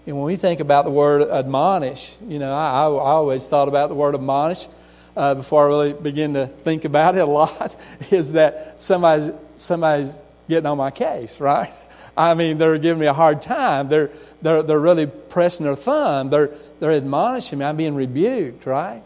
And 0.06 0.16
when 0.16 0.24
we 0.24 0.38
think 0.38 0.62
about 0.62 0.86
the 0.86 0.92
word 0.92 1.30
admonish, 1.30 2.16
you 2.26 2.40
know, 2.40 2.56
I, 2.56 2.84
I 2.84 2.86
always 2.86 3.50
thought 3.50 3.68
about 3.68 3.90
the 3.90 3.96
word 3.96 4.16
admonish 4.16 4.70
uh, 5.18 5.36
before 5.36 5.66
I 5.66 5.68
really 5.68 5.92
begin 5.92 6.36
to 6.36 6.48
think 6.48 6.86
about 6.86 7.18
it 7.18 7.20
a 7.20 7.26
lot, 7.26 7.76
is 8.12 8.32
that 8.32 8.82
somebody's, 8.82 9.30
somebody's 9.58 10.14
getting 10.48 10.68
on 10.68 10.78
my 10.78 10.92
case, 10.92 11.42
right? 11.42 11.74
I 12.18 12.34
mean, 12.34 12.58
they're 12.58 12.80
giving 12.80 13.00
me 13.00 13.06
a 13.06 13.14
hard 13.14 13.44
time. 13.44 13.90
They're, 13.90 14.10
they're, 14.42 14.64
they're 14.64 14.80
really 14.80 15.06
pressing 15.06 15.68
their 15.68 15.76
thumb. 15.76 16.32
They're, 16.32 16.50
they're 16.80 16.94
admonishing 16.94 17.60
me. 17.60 17.66
I'm 17.66 17.78
being 17.78 17.94
rebuked, 17.94 18.66
right? 18.66 19.04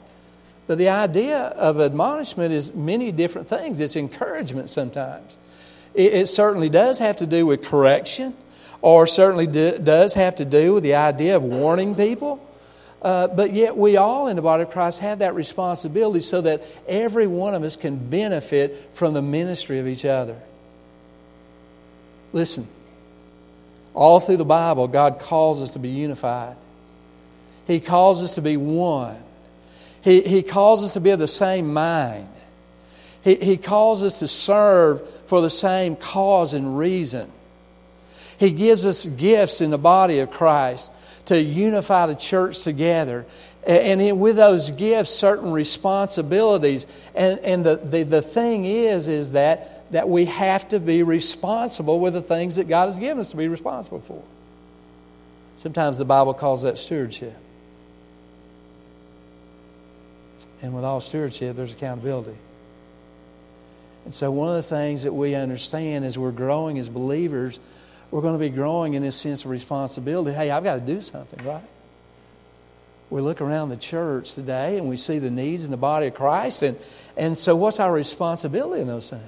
But 0.66 0.78
the 0.78 0.88
idea 0.88 1.38
of 1.40 1.82
admonishment 1.82 2.54
is 2.54 2.74
many 2.74 3.12
different 3.12 3.50
things. 3.50 3.82
It's 3.82 3.98
encouragement 3.98 4.70
sometimes. 4.70 5.36
It, 5.94 6.14
it 6.14 6.28
certainly 6.28 6.70
does 6.70 7.00
have 7.00 7.18
to 7.18 7.26
do 7.26 7.46
with 7.46 7.64
correction, 7.64 8.34
or 8.82 9.06
certainly 9.06 9.48
do, 9.48 9.78
does 9.78 10.14
have 10.14 10.36
to 10.36 10.46
do 10.46 10.76
with 10.76 10.84
the 10.84 10.96
idea 10.96 11.36
of 11.36 11.44
warning 11.44 11.96
people. 11.96 12.48
Uh, 13.02 13.28
but 13.28 13.52
yet, 13.52 13.76
we 13.76 13.98
all 13.98 14.28
in 14.28 14.38
the 14.38 14.42
body 14.42 14.64
of 14.64 14.70
Christ 14.70 15.00
have 15.00 15.20
that 15.20 15.36
responsibility 15.36 16.22
so 16.22 16.40
that 16.42 16.64
every 16.88 17.28
one 17.28 17.56
of 17.56 17.64
us 17.64 17.76
can 17.76 17.98
benefit 17.98 18.92
from 18.94 19.14
the 19.14 19.22
ministry 19.22 19.80
of 19.80 19.88
each 19.88 20.06
other. 20.06 20.40
Listen, 22.32 22.68
all 23.94 24.20
through 24.20 24.38
the 24.38 24.46
Bible, 24.46 24.88
God 24.88 25.20
calls 25.20 25.62
us 25.62 25.72
to 25.72 25.80
be 25.80 25.90
unified. 25.90 26.56
He 27.68 27.80
calls 27.80 28.24
us 28.24 28.36
to 28.36 28.42
be 28.42 28.58
one. 28.58 29.22
He, 30.02 30.22
he 30.22 30.44
calls 30.44 30.84
us 30.84 30.94
to 30.94 31.00
be 31.00 31.12
of 31.12 31.20
the 31.20 31.28
same 31.28 31.74
mind. 31.74 32.28
He, 33.24 33.36
he 33.36 33.58
calls 33.58 34.04
us 34.04 34.20
to 34.20 34.28
serve 34.28 35.08
for 35.28 35.42
the 35.42 35.50
same 35.50 35.96
cause 35.96 36.54
and 36.54 36.78
reason. 36.78 37.32
He 38.40 38.52
gives 38.52 38.86
us 38.86 39.06
gifts 39.06 39.62
in 39.62 39.70
the 39.70 39.78
body 39.78 40.20
of 40.20 40.32
Christ 40.32 40.92
to 41.26 41.40
unify 41.40 42.08
the 42.08 42.16
church 42.16 42.64
together. 42.64 43.26
And 43.68 44.20
with 44.20 44.38
those 44.38 44.72
gifts, 44.72 45.12
certain 45.12 45.52
responsibilities. 45.52 46.88
And, 47.14 47.40
and 47.42 47.64
the, 47.64 47.76
the, 47.76 48.04
the 48.04 48.22
thing 48.24 48.66
is, 48.66 49.08
is 49.08 49.34
that 49.34 49.81
that 49.92 50.08
we 50.08 50.26
have 50.26 50.70
to 50.70 50.80
be 50.80 51.04
responsible 51.04 52.00
with 52.00 52.14
the 52.14 52.22
things 52.22 52.56
that 52.56 52.68
God 52.68 52.86
has 52.86 52.96
given 52.96 53.20
us 53.20 53.32
to 53.32 53.38
be 53.38 53.48
responsible 53.48 54.02
for. 54.02 54.24
Sometimes 55.58 55.98
the 55.98 56.06
Bible 56.06 56.34
calls 56.34 56.64
that 56.64 56.78
stewardship. 56.78 57.36
And 60.62 60.74
with 60.74 60.84
all 60.84 61.02
stewardship, 61.02 61.56
there's 61.56 61.74
accountability. 61.74 62.38
And 64.06 64.14
so, 64.14 64.32
one 64.32 64.50
of 64.50 64.56
the 64.56 64.64
things 64.64 65.04
that 65.04 65.14
we 65.14 65.36
understand 65.36 66.06
as 66.06 66.18
we're 66.18 66.32
growing 66.32 66.80
as 66.80 66.90
believers, 66.90 67.60
we're 68.10 68.22
going 68.22 68.34
to 68.34 68.40
be 68.40 68.50
growing 68.50 68.94
in 68.94 69.04
this 69.04 69.16
sense 69.16 69.44
of 69.44 69.52
responsibility. 69.52 70.36
Hey, 70.36 70.50
I've 70.50 70.64
got 70.64 70.76
to 70.76 70.82
do 70.82 71.02
something, 71.02 71.46
right? 71.46 71.64
We 73.10 73.22
look 73.22 73.42
around 73.42 73.70
the 73.70 73.78
church 73.78 74.34
today 74.34 74.78
and 74.78 74.88
we 74.88 74.98
see 74.98 75.20
the 75.20 75.30
needs 75.30 75.66
in 75.66 75.72
the 75.72 75.78
body 75.78 76.08
of 76.08 76.14
Christ. 76.14 76.62
And, 76.62 76.78
and 77.18 77.38
so, 77.38 77.56
what's 77.56 77.80
our 77.80 77.92
responsibility 77.92 78.82
in 78.82 78.88
those 78.88 79.10
things? 79.10 79.22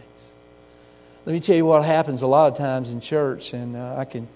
Let 1.25 1.31
me 1.31 1.39
tell 1.39 1.55
you 1.55 1.65
what 1.65 1.85
happens 1.85 2.21
a 2.21 2.27
lot 2.27 2.51
of 2.51 2.57
times 2.57 2.89
in 2.89 2.99
church, 2.99 3.53
and 3.53 3.77
uh, 3.77 3.95
I 3.97 4.03
can 4.03 4.27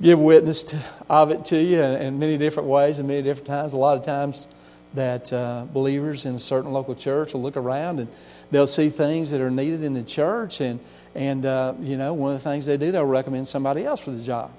give 0.00 0.16
witness 0.20 0.62
to, 0.64 0.78
of 1.10 1.32
it 1.32 1.46
to 1.46 1.60
you 1.60 1.82
in, 1.82 2.20
many 2.20 2.38
different 2.38 2.68
ways 2.68 3.00
and 3.00 3.08
many 3.08 3.20
different 3.22 3.48
times. 3.48 3.72
A 3.72 3.76
lot 3.76 3.98
of 3.98 4.04
times 4.04 4.46
that 4.94 5.32
uh, 5.32 5.64
believers 5.72 6.24
in 6.24 6.36
a 6.36 6.38
certain 6.38 6.72
local 6.72 6.94
church 6.94 7.34
will 7.34 7.42
look 7.42 7.56
around 7.56 7.98
and 7.98 8.08
they'll 8.52 8.68
see 8.68 8.90
things 8.90 9.32
that 9.32 9.40
are 9.40 9.50
needed 9.50 9.82
in 9.82 9.94
the 9.94 10.04
church, 10.04 10.60
and, 10.60 10.78
and 11.16 11.44
uh, 11.44 11.74
you 11.80 11.96
know, 11.96 12.14
one 12.14 12.36
of 12.36 12.40
the 12.40 12.48
things 12.48 12.64
they 12.66 12.76
do, 12.76 12.92
they'll 12.92 13.04
recommend 13.04 13.48
somebody 13.48 13.84
else 13.84 14.00
for 14.00 14.12
the 14.12 14.22
job. 14.22 14.52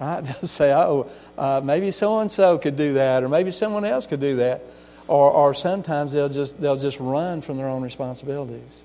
Right? 0.00 0.20
They'll 0.24 0.48
say, 0.48 0.72
oh, 0.72 1.08
uh, 1.36 1.60
maybe 1.62 1.92
so 1.92 2.18
and 2.18 2.30
so 2.30 2.58
could 2.58 2.76
do 2.76 2.94
that, 2.94 3.22
or 3.22 3.28
maybe 3.28 3.52
someone 3.52 3.84
else 3.84 4.08
could 4.08 4.20
do 4.20 4.36
that. 4.36 4.62
Or, 5.06 5.30
or 5.30 5.54
sometimes 5.54 6.12
they'll 6.12 6.28
just, 6.28 6.60
they'll 6.60 6.76
just 6.76 7.00
run 7.00 7.42
from 7.42 7.56
their 7.56 7.68
own 7.68 7.82
responsibilities. 7.82 8.84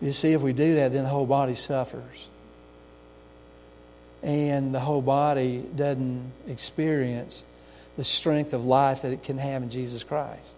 You 0.00 0.12
see, 0.12 0.32
if 0.32 0.40
we 0.40 0.52
do 0.52 0.76
that, 0.76 0.92
then 0.92 1.04
the 1.04 1.10
whole 1.10 1.26
body 1.26 1.54
suffers. 1.54 2.28
And 4.22 4.74
the 4.74 4.80
whole 4.80 5.02
body 5.02 5.64
doesn't 5.74 6.32
experience 6.48 7.44
the 7.96 8.04
strength 8.04 8.52
of 8.52 8.64
life 8.64 9.02
that 9.02 9.12
it 9.12 9.22
can 9.22 9.38
have 9.38 9.62
in 9.62 9.70
Jesus 9.70 10.04
Christ 10.04 10.56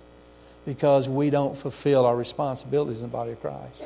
because 0.64 1.08
we 1.08 1.30
don't 1.30 1.56
fulfill 1.56 2.06
our 2.06 2.16
responsibilities 2.16 3.02
in 3.02 3.08
the 3.08 3.12
body 3.12 3.32
of 3.32 3.40
Christ. 3.40 3.82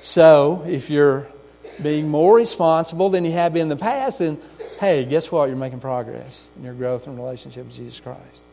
So, 0.00 0.64
if 0.66 0.90
you're 0.90 1.26
being 1.82 2.08
more 2.08 2.36
responsible 2.36 3.10
than 3.10 3.24
you 3.24 3.32
have 3.32 3.52
been 3.52 3.62
in 3.62 3.68
the 3.68 3.76
past, 3.76 4.20
then 4.20 4.38
hey, 4.78 5.04
guess 5.04 5.30
what? 5.30 5.48
You're 5.48 5.56
making 5.56 5.80
progress 5.80 6.50
in 6.56 6.64
your 6.64 6.74
growth 6.74 7.06
and 7.06 7.16
relationship 7.16 7.66
with 7.66 7.74
Jesus 7.74 7.98
Christ. 8.00 8.44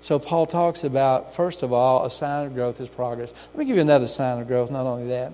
So 0.00 0.18
Paul 0.18 0.46
talks 0.46 0.84
about, 0.84 1.34
first 1.34 1.62
of 1.62 1.72
all, 1.72 2.04
a 2.04 2.10
sign 2.10 2.46
of 2.46 2.54
growth 2.54 2.80
is 2.80 2.88
progress. 2.88 3.34
Let 3.52 3.58
me 3.58 3.64
give 3.64 3.76
you 3.76 3.82
another 3.82 4.06
sign 4.06 4.40
of 4.40 4.46
growth, 4.46 4.70
not 4.70 4.86
only 4.86 5.08
that. 5.08 5.32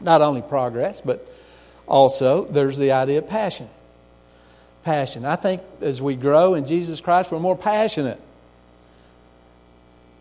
Not 0.00 0.22
only 0.22 0.42
progress, 0.42 1.00
but 1.00 1.26
also 1.86 2.44
there's 2.46 2.78
the 2.78 2.92
idea 2.92 3.18
of 3.18 3.28
passion. 3.28 3.68
Passion. 4.82 5.24
I 5.24 5.36
think 5.36 5.62
as 5.80 6.00
we 6.00 6.16
grow 6.16 6.54
in 6.54 6.66
Jesus 6.66 7.00
Christ, 7.00 7.30
we're 7.30 7.38
more 7.38 7.56
passionate. 7.56 8.20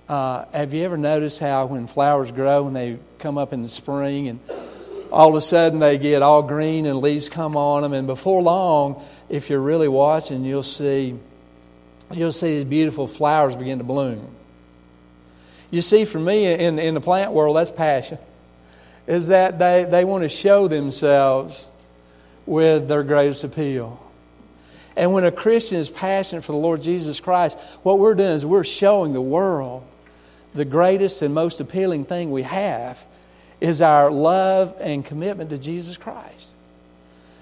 Uh, 0.08 0.46
have 0.54 0.74
you 0.74 0.84
ever 0.84 0.98
noticed 0.98 1.40
how 1.40 1.68
when 1.68 1.88
flowers 1.88 2.32
grow 2.32 2.68
and 2.68 2.76
they 2.76 2.98
come 3.20 3.38
up 3.38 3.54
in 3.54 3.62
the 3.62 3.68
spring 3.68 4.28
and 4.28 4.40
all 5.12 5.30
of 5.30 5.36
a 5.36 5.42
sudden 5.42 5.80
they 5.80 6.00
get 6.00 6.24
all 6.24 6.42
green 6.42 6.88
and 6.88 7.00
leaves 7.00 7.30
come 7.30 7.56
on 7.56 7.84
them 7.84 7.94
and 7.94 8.08
before 8.08 8.42
long 8.42 9.06
if 9.30 9.52
you're 9.52 9.62
really 9.62 9.88
watching 9.88 10.44
you'll 10.44 10.64
see 10.64 11.16
you'll 12.14 12.32
see 12.32 12.56
these 12.56 12.64
beautiful 12.64 13.08
flowers 13.08 13.56
begin 13.56 13.78
to 13.78 13.84
bloom. 13.84 14.28
You 15.72 15.82
see, 15.82 16.06
for 16.06 16.20
me 16.20 16.52
in, 16.54 16.80
in 16.80 16.94
the 16.94 17.02
plant 17.02 17.32
world, 17.32 17.56
that's 17.56 17.72
passion. 17.72 18.18
is 19.06 19.28
that 19.28 19.60
they, 19.60 19.86
they 19.86 20.06
want 20.06 20.24
to 20.24 20.30
show 20.30 20.68
themselves 20.68 21.70
with 22.46 22.88
their 22.88 23.04
greatest 23.04 23.44
appeal. 23.44 24.04
And 24.96 25.14
when 25.14 25.24
a 25.24 25.32
Christian 25.32 25.78
is 25.78 25.90
passionate 25.90 26.44
for 26.44 26.52
the 26.52 26.58
Lord 26.58 26.82
Jesus 26.82 27.20
Christ, 27.20 27.60
what 27.84 28.00
we're 28.00 28.16
doing 28.16 28.32
is 28.32 28.46
we're 28.46 28.64
showing 28.64 29.14
the 29.14 29.22
world 29.22 29.86
the 30.54 30.66
greatest 30.66 31.22
and 31.22 31.34
most 31.34 31.62
appealing 31.62 32.06
thing 32.06 32.32
we 32.32 32.44
have 32.44 33.06
is 33.62 33.82
our 33.82 34.10
love 34.12 34.76
and 34.80 35.06
commitment 35.06 35.50
to 35.52 35.58
Jesus 35.58 35.96
Christ. 35.98 36.56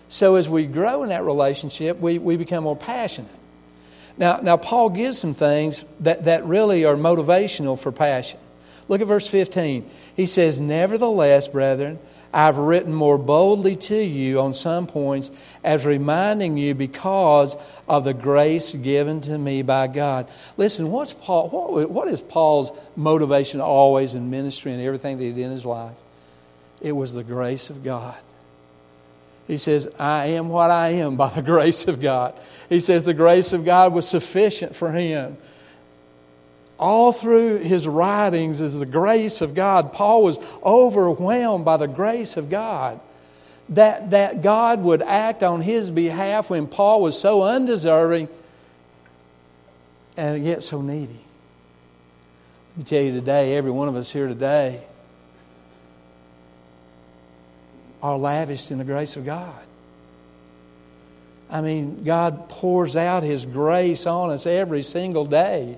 So 0.09 0.35
as 0.35 0.47
we 0.49 0.65
grow 0.65 1.03
in 1.03 1.09
that 1.09 1.23
relationship, 1.23 1.99
we, 1.99 2.17
we 2.17 2.37
become 2.37 2.63
more 2.63 2.75
passionate. 2.75 3.31
Now, 4.17 4.37
now, 4.37 4.57
Paul 4.57 4.89
gives 4.89 5.19
some 5.19 5.35
things 5.35 5.85
that, 5.99 6.25
that 6.25 6.45
really 6.45 6.85
are 6.85 6.95
motivational 6.95 7.77
for 7.77 7.91
passion. 7.91 8.39
Look 8.87 9.01
at 9.01 9.07
verse 9.07 9.27
15. 9.27 9.87
He 10.15 10.25
says, 10.25 10.59
Nevertheless, 10.59 11.47
brethren, 11.47 11.99
I've 12.33 12.57
written 12.57 12.93
more 12.93 13.17
boldly 13.17 13.75
to 13.75 13.97
you 13.97 14.39
on 14.39 14.53
some 14.53 14.87
points 14.87 15.31
as 15.63 15.85
reminding 15.85 16.57
you 16.57 16.75
because 16.75 17.55
of 17.87 18.03
the 18.03 18.13
grace 18.13 18.73
given 18.73 19.21
to 19.21 19.37
me 19.37 19.61
by 19.61 19.87
God. 19.87 20.27
Listen, 20.57 20.91
what's 20.91 21.13
Paul, 21.13 21.49
what, 21.49 21.89
what 21.89 22.07
is 22.07 22.21
Paul's 22.21 22.71
motivation 22.95 23.61
always 23.61 24.13
in 24.15 24.29
ministry 24.29 24.73
and 24.73 24.81
everything 24.81 25.17
that 25.17 25.23
he 25.23 25.31
did 25.31 25.45
in 25.45 25.51
his 25.51 25.65
life? 25.65 25.97
It 26.81 26.91
was 26.91 27.13
the 27.13 27.23
grace 27.23 27.69
of 27.69 27.83
God. 27.83 28.17
He 29.47 29.57
says, 29.57 29.87
I 29.97 30.25
am 30.27 30.49
what 30.49 30.69
I 30.69 30.89
am 30.89 31.15
by 31.15 31.29
the 31.29 31.41
grace 31.41 31.87
of 31.87 32.01
God. 32.01 32.35
He 32.67 32.81
says 32.81 33.05
the 33.05 33.13
grace 33.13 33.53
of 33.53 33.63
God 33.63 33.93
was 33.93 34.07
sufficient 34.07 34.75
for 34.75 34.91
him. 34.91 35.37
All 36.77 37.11
through 37.11 37.59
his 37.59 37.87
writings 37.87 38.61
is 38.61 38.77
the 38.77 38.85
grace 38.85 39.41
of 39.41 39.55
God. 39.55 39.93
Paul 39.93 40.21
was 40.21 40.37
overwhelmed 40.63 41.65
by 41.65 41.77
the 41.77 41.87
grace 41.87 42.37
of 42.37 42.49
God. 42.49 42.99
That, 43.69 44.11
that 44.11 44.41
God 44.41 44.81
would 44.83 45.01
act 45.01 45.43
on 45.43 45.61
his 45.61 45.91
behalf 45.91 46.49
when 46.49 46.67
Paul 46.67 47.01
was 47.01 47.19
so 47.19 47.41
undeserving 47.41 48.29
and 50.15 50.45
yet 50.45 50.63
so 50.63 50.81
needy. 50.81 51.19
Let 52.69 52.77
me 52.77 52.83
tell 52.83 53.01
you 53.01 53.11
today, 53.11 53.55
every 53.57 53.71
one 53.71 53.87
of 53.87 53.95
us 53.95 54.11
here 54.11 54.27
today, 54.27 54.83
are 58.01 58.17
lavished 58.17 58.71
in 58.71 58.77
the 58.77 58.83
grace 58.83 59.17
of 59.17 59.25
God. 59.25 59.63
I 61.49 61.61
mean, 61.61 62.03
God 62.03 62.49
pours 62.49 62.95
out 62.95 63.23
His 63.23 63.45
grace 63.45 64.05
on 64.05 64.31
us 64.31 64.45
every 64.45 64.83
single 64.83 65.25
day. 65.25 65.77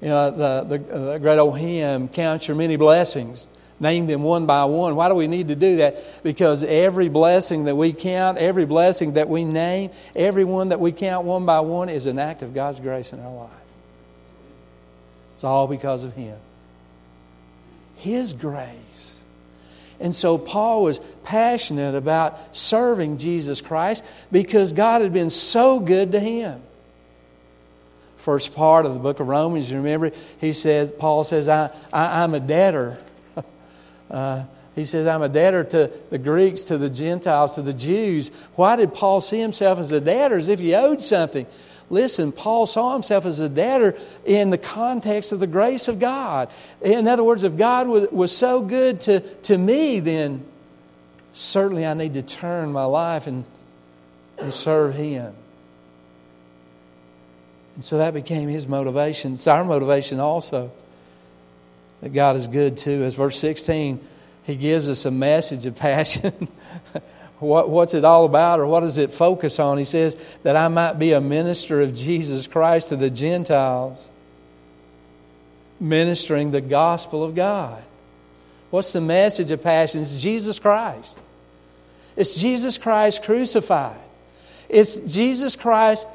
You 0.00 0.08
know, 0.08 0.30
the, 0.30 0.76
the, 0.76 0.98
the 0.98 1.18
great 1.18 1.38
old 1.38 1.58
hymn, 1.58 2.08
Count 2.08 2.46
Your 2.46 2.56
Many 2.56 2.76
Blessings, 2.76 3.48
name 3.80 4.06
them 4.06 4.22
one 4.22 4.44
by 4.44 4.66
one. 4.66 4.96
Why 4.96 5.08
do 5.08 5.14
we 5.14 5.28
need 5.28 5.48
to 5.48 5.54
do 5.54 5.76
that? 5.76 6.22
Because 6.22 6.62
every 6.62 7.08
blessing 7.08 7.64
that 7.64 7.74
we 7.74 7.94
count, 7.94 8.36
every 8.36 8.66
blessing 8.66 9.14
that 9.14 9.28
we 9.30 9.44
name, 9.44 9.90
every 10.14 10.44
one 10.44 10.68
that 10.68 10.80
we 10.80 10.92
count 10.92 11.24
one 11.24 11.46
by 11.46 11.60
one 11.60 11.88
is 11.88 12.04
an 12.04 12.18
act 12.18 12.42
of 12.42 12.52
God's 12.52 12.80
grace 12.80 13.14
in 13.14 13.20
our 13.20 13.34
life. 13.34 13.50
It's 15.32 15.44
all 15.44 15.66
because 15.66 16.04
of 16.04 16.12
Him. 16.14 16.36
His 17.96 18.34
grace 18.34 19.20
and 20.00 20.14
so 20.14 20.38
Paul 20.38 20.82
was 20.82 21.00
passionate 21.22 21.94
about 21.94 22.56
serving 22.56 23.18
Jesus 23.18 23.60
Christ 23.60 24.04
because 24.32 24.72
God 24.72 25.02
had 25.02 25.12
been 25.12 25.30
so 25.30 25.80
good 25.80 26.12
to 26.12 26.20
him. 26.20 26.62
First 28.16 28.54
part 28.54 28.86
of 28.86 28.94
the 28.94 29.00
book 29.00 29.20
of 29.20 29.28
Romans, 29.28 29.70
you 29.70 29.76
remember, 29.76 30.10
he 30.40 30.52
says, 30.52 30.90
Paul 30.90 31.24
says, 31.24 31.46
I, 31.46 31.70
I, 31.92 32.24
am 32.24 32.32
a 32.32 32.40
debtor. 32.40 32.98
uh, 34.10 34.44
he 34.74 34.84
says, 34.84 35.06
I'm 35.06 35.22
a 35.22 35.28
debtor 35.28 35.64
to 35.64 35.90
the 36.10 36.18
Greeks, 36.18 36.62
to 36.64 36.78
the 36.78 36.88
Gentiles, 36.88 37.54
to 37.56 37.62
the 37.62 37.74
Jews. 37.74 38.30
Why 38.54 38.76
did 38.76 38.94
Paul 38.94 39.20
see 39.20 39.38
himself 39.38 39.78
as 39.78 39.92
a 39.92 40.00
debtor? 40.00 40.36
As 40.36 40.48
if 40.48 40.58
he 40.58 40.74
owed 40.74 41.02
something. 41.02 41.46
Listen, 41.90 42.32
Paul 42.32 42.66
saw 42.66 42.94
himself 42.94 43.26
as 43.26 43.40
a 43.40 43.48
debtor 43.48 43.96
in 44.24 44.50
the 44.50 44.58
context 44.58 45.32
of 45.32 45.40
the 45.40 45.46
grace 45.46 45.86
of 45.88 45.98
God. 45.98 46.50
In 46.80 47.06
other 47.06 47.22
words, 47.22 47.44
if 47.44 47.56
God 47.56 47.88
was, 47.88 48.10
was 48.10 48.36
so 48.36 48.62
good 48.62 49.02
to, 49.02 49.20
to 49.20 49.58
me, 49.58 50.00
then 50.00 50.44
certainly 51.32 51.86
I 51.86 51.94
need 51.94 52.14
to 52.14 52.22
turn 52.22 52.72
my 52.72 52.84
life 52.84 53.26
and, 53.26 53.44
and 54.38 54.52
serve 54.52 54.94
Him. 54.94 55.34
And 57.74 57.84
so 57.84 57.98
that 57.98 58.14
became 58.14 58.48
his 58.48 58.66
motivation. 58.68 59.34
It's 59.34 59.46
our 59.46 59.64
motivation 59.64 60.20
also 60.20 60.70
that 62.00 62.12
God 62.12 62.36
is 62.36 62.46
good 62.46 62.76
too. 62.76 63.02
As 63.02 63.14
verse 63.14 63.38
16, 63.38 64.00
he 64.44 64.56
gives 64.56 64.88
us 64.88 65.04
a 65.04 65.10
message 65.10 65.66
of 65.66 65.76
passion. 65.76 66.48
what, 67.40 67.68
what's 67.68 67.94
it 67.94 68.04
all 68.04 68.24
about 68.24 68.60
or 68.60 68.66
what 68.66 68.80
does 68.80 68.98
it 68.98 69.12
focus 69.12 69.58
on? 69.58 69.78
He 69.78 69.84
says 69.84 70.16
that 70.42 70.56
I 70.56 70.68
might 70.68 70.98
be 70.98 71.12
a 71.12 71.20
minister 71.20 71.80
of 71.80 71.94
Jesus 71.94 72.46
Christ 72.46 72.90
to 72.90 72.96
the 72.96 73.10
Gentiles, 73.10 74.10
ministering 75.80 76.50
the 76.50 76.60
gospel 76.60 77.24
of 77.24 77.34
God. 77.34 77.82
What's 78.70 78.92
the 78.92 79.00
message 79.00 79.50
of 79.50 79.62
passion? 79.62 80.02
It's 80.02 80.16
Jesus 80.16 80.58
Christ. 80.58 81.20
It's 82.16 82.34
Jesus 82.40 82.78
Christ 82.78 83.22
crucified. 83.22 84.00
It's 84.68 84.96
Jesus 84.96 85.56
Christ 85.56 86.06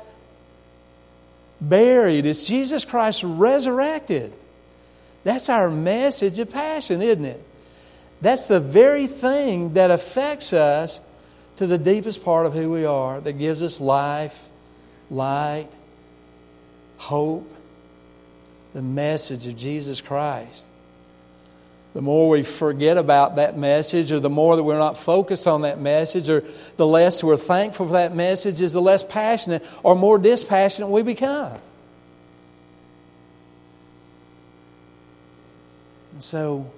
buried. 1.61 2.25
It's 2.25 2.47
Jesus 2.47 2.85
Christ 2.85 3.23
resurrected. 3.23 4.33
That's 5.23 5.49
our 5.49 5.69
message 5.69 6.39
of 6.39 6.49
passion, 6.49 7.01
isn't 7.01 7.25
it? 7.25 7.43
That's 8.21 8.47
the 8.47 8.59
very 8.59 9.07
thing 9.07 9.73
that 9.73 9.91
affects 9.91 10.53
us 10.53 11.01
to 11.59 11.67
the 11.67 11.77
deepest 11.77 12.23
part 12.23 12.45
of 12.45 12.53
who 12.53 12.69
we 12.69 12.85
are 12.85 13.19
that 13.19 13.33
gives 13.33 13.61
us 13.61 13.81
life, 13.81 14.47
light, 15.11 15.67
hope, 16.95 17.53
the 18.73 18.81
message 18.81 19.45
of 19.45 19.57
Jesus 19.57 19.99
Christ. 19.99 20.67
The 21.93 22.01
more 22.01 22.29
we 22.29 22.43
forget 22.43 22.97
about 22.97 23.35
that 23.35 23.57
message, 23.57 24.13
or 24.13 24.21
the 24.21 24.29
more 24.29 24.55
that 24.55 24.63
we're 24.63 24.77
not 24.77 24.95
focused 24.95 25.47
on 25.47 25.63
that 25.63 25.81
message, 25.81 26.29
or 26.29 26.45
the 26.77 26.87
less 26.87 27.21
we're 27.21 27.35
thankful 27.35 27.87
for 27.87 27.91
that 27.91 28.15
message, 28.15 28.61
is 28.61 28.71
the 28.71 28.81
less 28.81 29.03
passionate 29.03 29.65
or 29.83 29.97
more 29.97 30.17
dispassionate 30.17 30.89
we 30.89 31.01
become. 31.01 31.57
And 36.13 36.23
so 36.23 36.71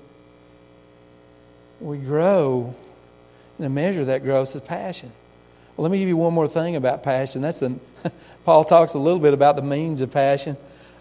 we 1.79 1.99
grow 1.99 2.75
and 3.61 3.67
a 3.67 3.69
measure 3.69 4.03
that 4.05 4.23
growth 4.23 4.55
is 4.55 4.61
passion. 4.63 5.11
Well, 5.77 5.83
let 5.83 5.91
me 5.91 5.99
give 5.99 6.07
you 6.07 6.17
one 6.17 6.33
more 6.33 6.47
thing 6.47 6.75
about 6.75 7.03
passion. 7.03 7.43
That's 7.43 7.59
the, 7.59 7.77
Paul 8.43 8.63
talks 8.63 8.95
a 8.95 8.99
little 8.99 9.19
bit 9.19 9.35
about 9.35 9.55
the 9.55 9.61
means 9.61 10.01
of 10.01 10.11
passion, 10.11 10.57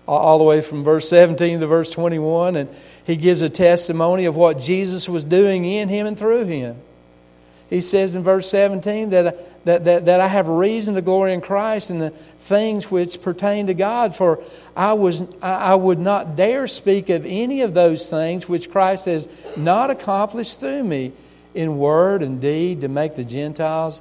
all 0.07 0.37
the 0.37 0.45
way 0.45 0.61
from 0.61 0.85
verse 0.85 1.09
17 1.09 1.61
to 1.61 1.67
verse 1.67 1.91
21, 1.91 2.57
and 2.57 2.69
he 3.07 3.17
gives 3.17 3.41
a 3.41 3.49
testimony 3.49 4.27
of 4.27 4.37
what 4.37 4.59
Jesus 4.59 5.09
was 5.09 5.25
doing 5.25 5.65
in 5.65 5.89
him 5.89 6.07
and 6.07 6.19
through 6.19 6.45
him. 6.45 6.77
He 7.71 7.81
says 7.81 8.15
in 8.15 8.25
verse 8.25 8.51
17 8.51 9.09
that, 9.09 9.65
that, 9.65 9.85
that, 9.85 10.05
that 10.05 10.21
I 10.21 10.27
have 10.27 10.47
reason 10.49 10.97
to 10.97 11.03
glory 11.03 11.33
in 11.33 11.41
Christ 11.41 11.91
in 11.91 11.99
the 11.99 12.11
things 12.11 12.91
which 12.91 13.23
pertain 13.23 13.69
to 13.69 13.75
God, 13.75 14.15
for 14.15 14.43
I, 14.77 14.93
was, 14.93 15.23
I 15.41 15.77
would 15.77 16.01
not 16.01 16.35
dare 16.35 16.67
speak 16.67 17.09
of 17.09 17.25
any 17.25 17.63
of 17.63 17.73
those 17.73 18.11
things 18.11 18.47
which 18.47 18.71
Christ 18.71 19.07
has 19.07 19.29
not 19.57 19.89
accomplished 19.89 20.61
through 20.61 20.85
me 20.85 21.13
in 21.55 21.79
word 21.79 22.23
and 22.23 22.41
deed 22.41 22.83
to 22.83 22.89
make 22.89 23.17
the 23.17 23.25
Gentiles 23.25 24.01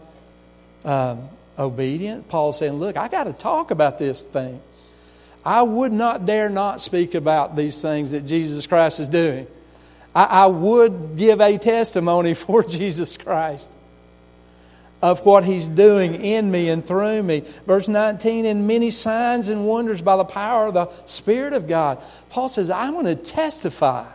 um, 0.86 1.30
obedient. 1.58 2.28
Paul's 2.28 2.60
saying, 2.60 2.74
Look, 2.74 2.98
I 2.98 3.08
got 3.08 3.26
to 3.26 3.34
talk 3.34 3.72
about 3.72 4.00
this 4.00 4.24
thing. 4.24 4.62
I 5.46 5.62
would 5.62 5.94
not 5.94 6.26
dare 6.26 6.50
not 6.50 6.82
speak 6.82 7.16
about 7.16 7.56
these 7.56 7.82
things 7.82 8.12
that 8.12 8.26
Jesus 8.26 8.68
Christ 8.68 9.00
is 9.00 9.10
doing. 9.10 9.48
I, 10.14 10.26
I 10.26 10.46
would 10.48 11.18
give 11.18 11.42
a 11.42 11.58
testimony 11.58 12.34
for 12.36 12.64
Jesus 12.64 13.18
Christ 13.18 13.74
of 15.02 15.26
what 15.26 15.46
he's 15.46 15.70
doing 15.70 16.16
in 16.16 16.52
me 16.52 16.70
and 16.70 16.86
through 16.86 17.24
me. 17.24 17.44
Verse 17.66 17.88
19, 17.88 18.46
in 18.46 18.68
many 18.68 18.92
signs 18.92 19.48
and 19.48 19.66
wonders 19.66 20.02
by 20.02 20.18
the 20.18 20.26
power 20.26 20.68
of 20.68 20.74
the 20.74 20.90
Spirit 21.06 21.54
of 21.54 21.68
God. 21.68 22.04
Paul 22.30 22.50
says, 22.50 22.70
I 22.70 22.90
want 22.90 23.08
to 23.08 23.16
testify 23.16 24.06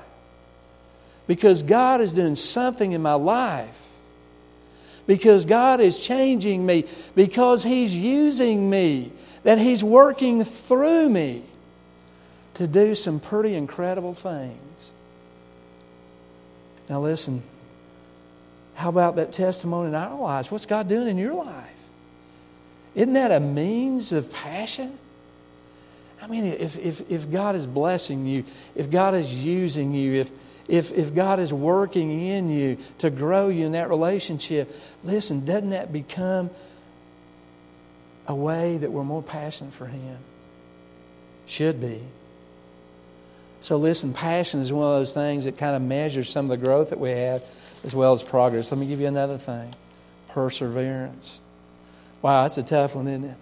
because 1.27 1.63
God 1.63 2.01
is 2.01 2.13
doing 2.13 2.37
something 2.37 2.93
in 2.93 3.03
my 3.03 3.15
life. 3.15 3.81
Because 5.07 5.45
God 5.45 5.81
is 5.81 5.99
changing 5.99 6.65
me. 6.65 6.85
Because 7.15 7.63
He's 7.63 7.97
using 7.97 8.69
me. 8.69 9.13
That 9.43 9.59
He's 9.59 9.85
working 9.85 10.45
through 10.45 11.09
me 11.09 11.43
to 12.55 12.67
do 12.67 12.95
some 12.95 13.21
pretty 13.21 13.55
incredible 13.55 14.15
things. 14.15 14.93
Now, 16.89 17.01
listen. 17.01 17.43
How 18.75 18.89
about 18.89 19.17
that 19.17 19.33
testimony 19.33 19.89
in 19.89 19.95
our 19.95 20.19
lives? 20.19 20.51
What's 20.51 20.67
God 20.67 20.89
doing 20.89 21.09
in 21.09 21.17
your 21.17 21.35
life? 21.35 21.71
Isn't 22.95 23.13
that 23.15 23.31
a 23.31 23.41
means 23.41 24.13
of 24.13 24.33
passion? 24.33 24.99
I 26.21 26.27
mean, 26.27 26.45
if, 26.45 26.77
if, 26.79 27.11
if 27.11 27.31
God 27.31 27.55
is 27.55 27.67
blessing 27.67 28.27
you, 28.27 28.45
if 28.75 28.91
God 28.91 29.15
is 29.15 29.45
using 29.45 29.93
you, 29.93 30.21
if, 30.21 30.33
if, 30.69 30.93
if 30.93 31.15
God 31.15 31.41
is 31.41 31.53
working 31.53 32.11
in 32.11 32.51
you 32.51 32.79
to 32.99 33.11
grow 33.11 33.49
you 33.49 33.67
in 33.67 33.73
that 33.73 33.89
relationship, 33.89 34.75
listen, 35.03 35.45
doesn't 35.45 35.71
that 35.71 35.93
become 35.93 36.51
a 38.27 38.35
way 38.35 38.79
that 38.79 38.91
we're 38.91 39.05
more 39.05 39.23
passionate 39.23 39.75
for 39.75 39.87
Him? 39.87 40.19
Should 41.47 41.81
be. 41.81 42.03
So, 43.61 43.77
listen, 43.77 44.13
passion 44.13 44.61
is 44.61 44.73
one 44.73 44.87
of 44.87 44.99
those 44.99 45.15
things 45.15 45.45
that 45.45 45.59
kind 45.59 45.77
of 45.77 45.83
measures 45.83 46.29
some 46.31 46.47
of 46.47 46.51
the 46.51 46.65
growth 46.65 46.91
that 46.91 47.01
we 47.01 47.11
have 47.11 47.45
as 47.83 47.95
well 47.95 48.13
as 48.13 48.23
progress. 48.23 48.71
Let 48.73 48.81
me 48.81 48.87
give 48.87 49.01
you 49.01 49.07
another 49.07 49.39
thing 49.39 49.75
perseverance. 50.29 51.41
Wow, 52.21 52.43
that's 52.43 52.59
a 52.59 52.63
tough 52.63 52.97
one, 52.97 53.07
isn't 53.07 53.25
it? 53.25 53.37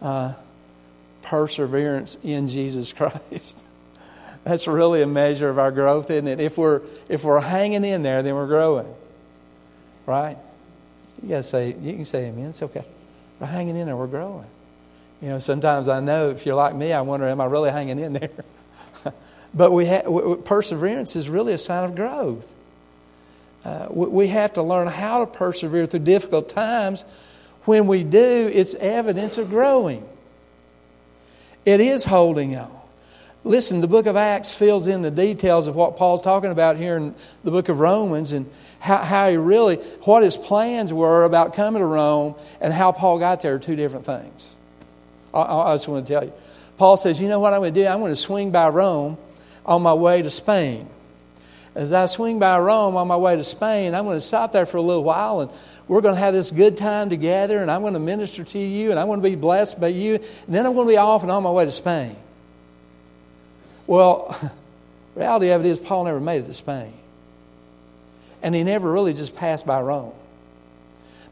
Uh, 0.00 0.34
perseverance 1.22 2.16
in 2.22 2.48
Jesus 2.48 2.92
Christ. 2.94 3.64
That's 4.44 4.66
really 4.66 5.02
a 5.02 5.06
measure 5.06 5.48
of 5.48 5.58
our 5.58 5.70
growth, 5.70 6.10
isn't 6.10 6.28
it? 6.28 6.40
If 6.40 6.58
we're, 6.58 6.82
if 7.08 7.24
we're 7.24 7.40
hanging 7.40 7.84
in 7.84 8.02
there, 8.02 8.22
then 8.22 8.34
we're 8.34 8.46
growing. 8.46 8.92
Right? 10.06 10.36
You 11.22 11.28
got 11.28 11.36
to 11.36 11.42
say, 11.42 11.76
you 11.80 11.92
can 11.94 12.04
say 12.04 12.26
amen. 12.26 12.46
It's 12.46 12.62
okay. 12.62 12.84
We're 13.38 13.46
hanging 13.46 13.76
in 13.76 13.86
there, 13.86 13.96
we're 13.96 14.06
growing. 14.06 14.46
You 15.20 15.28
know, 15.28 15.38
sometimes 15.38 15.88
I 15.88 16.00
know 16.00 16.30
if 16.30 16.44
you're 16.44 16.56
like 16.56 16.74
me, 16.74 16.92
I 16.92 17.00
wonder, 17.02 17.28
am 17.28 17.40
I 17.40 17.44
really 17.44 17.70
hanging 17.70 17.98
in 17.98 18.14
there? 18.14 18.30
But 19.54 19.70
we 19.72 19.86
ha- 19.86 20.36
perseverance 20.44 21.14
is 21.14 21.28
really 21.28 21.52
a 21.52 21.58
sign 21.58 21.84
of 21.84 21.94
growth. 21.94 22.52
Uh, 23.64 23.86
we 23.90 24.28
have 24.28 24.54
to 24.54 24.62
learn 24.62 24.88
how 24.88 25.24
to 25.24 25.26
persevere 25.26 25.86
through 25.86 26.00
difficult 26.00 26.48
times. 26.48 27.04
When 27.64 27.86
we 27.86 28.02
do, 28.02 28.50
it's 28.52 28.74
evidence 28.74 29.38
of 29.38 29.50
growing. 29.50 30.08
It 31.64 31.80
is 31.80 32.04
holding 32.04 32.56
on. 32.56 32.81
Listen, 33.44 33.80
the 33.80 33.88
book 33.88 34.06
of 34.06 34.16
Acts 34.16 34.54
fills 34.54 34.86
in 34.86 35.02
the 35.02 35.10
details 35.10 35.66
of 35.66 35.74
what 35.74 35.96
Paul's 35.96 36.22
talking 36.22 36.52
about 36.52 36.76
here 36.76 36.96
in 36.96 37.14
the 37.42 37.50
book 37.50 37.68
of 37.68 37.80
Romans 37.80 38.32
and 38.32 38.48
how, 38.78 38.98
how 38.98 39.28
he 39.28 39.36
really, 39.36 39.76
what 40.04 40.22
his 40.22 40.36
plans 40.36 40.92
were 40.92 41.24
about 41.24 41.54
coming 41.54 41.80
to 41.80 41.86
Rome 41.86 42.36
and 42.60 42.72
how 42.72 42.92
Paul 42.92 43.18
got 43.18 43.40
there 43.40 43.56
are 43.56 43.58
two 43.58 43.74
different 43.74 44.06
things. 44.06 44.54
I, 45.34 45.42
I 45.42 45.74
just 45.74 45.88
want 45.88 46.06
to 46.06 46.12
tell 46.12 46.24
you. 46.24 46.32
Paul 46.78 46.96
says, 46.96 47.20
You 47.20 47.28
know 47.28 47.40
what 47.40 47.52
I'm 47.52 47.60
going 47.60 47.74
to 47.74 47.80
do? 47.80 47.86
I'm 47.86 47.98
going 47.98 48.12
to 48.12 48.16
swing 48.16 48.52
by 48.52 48.68
Rome 48.68 49.18
on 49.66 49.82
my 49.82 49.94
way 49.94 50.22
to 50.22 50.30
Spain. 50.30 50.88
As 51.74 51.92
I 51.92 52.06
swing 52.06 52.38
by 52.38 52.58
Rome 52.60 52.96
on 52.96 53.08
my 53.08 53.16
way 53.16 53.34
to 53.34 53.44
Spain, 53.44 53.94
I'm 53.94 54.04
going 54.04 54.18
to 54.18 54.24
stop 54.24 54.52
there 54.52 54.66
for 54.66 54.76
a 54.76 54.82
little 54.82 55.04
while 55.04 55.40
and 55.40 55.50
we're 55.88 56.02
going 56.02 56.14
to 56.14 56.20
have 56.20 56.34
this 56.34 56.50
good 56.50 56.76
time 56.76 57.08
together 57.08 57.58
and 57.58 57.70
I'm 57.70 57.80
going 57.80 57.94
to 57.94 57.98
minister 57.98 58.44
to 58.44 58.58
you 58.58 58.90
and 58.90 59.00
I'm 59.00 59.06
going 59.06 59.22
to 59.22 59.28
be 59.28 59.34
blessed 59.34 59.80
by 59.80 59.88
you. 59.88 60.14
And 60.14 60.54
then 60.54 60.66
I'm 60.66 60.74
going 60.74 60.86
to 60.86 60.92
be 60.92 60.98
off 60.98 61.22
and 61.22 61.30
on 61.30 61.42
my 61.42 61.50
way 61.50 61.64
to 61.64 61.70
Spain. 61.70 62.16
Well, 63.86 64.38
reality 65.14 65.50
of 65.50 65.64
it 65.64 65.68
is, 65.68 65.78
Paul 65.78 66.04
never 66.04 66.20
made 66.20 66.42
it 66.42 66.46
to 66.46 66.54
Spain. 66.54 66.92
And 68.42 68.54
he 68.54 68.64
never 68.64 68.90
really 68.90 69.14
just 69.14 69.36
passed 69.36 69.66
by 69.66 69.80
Rome. 69.80 70.12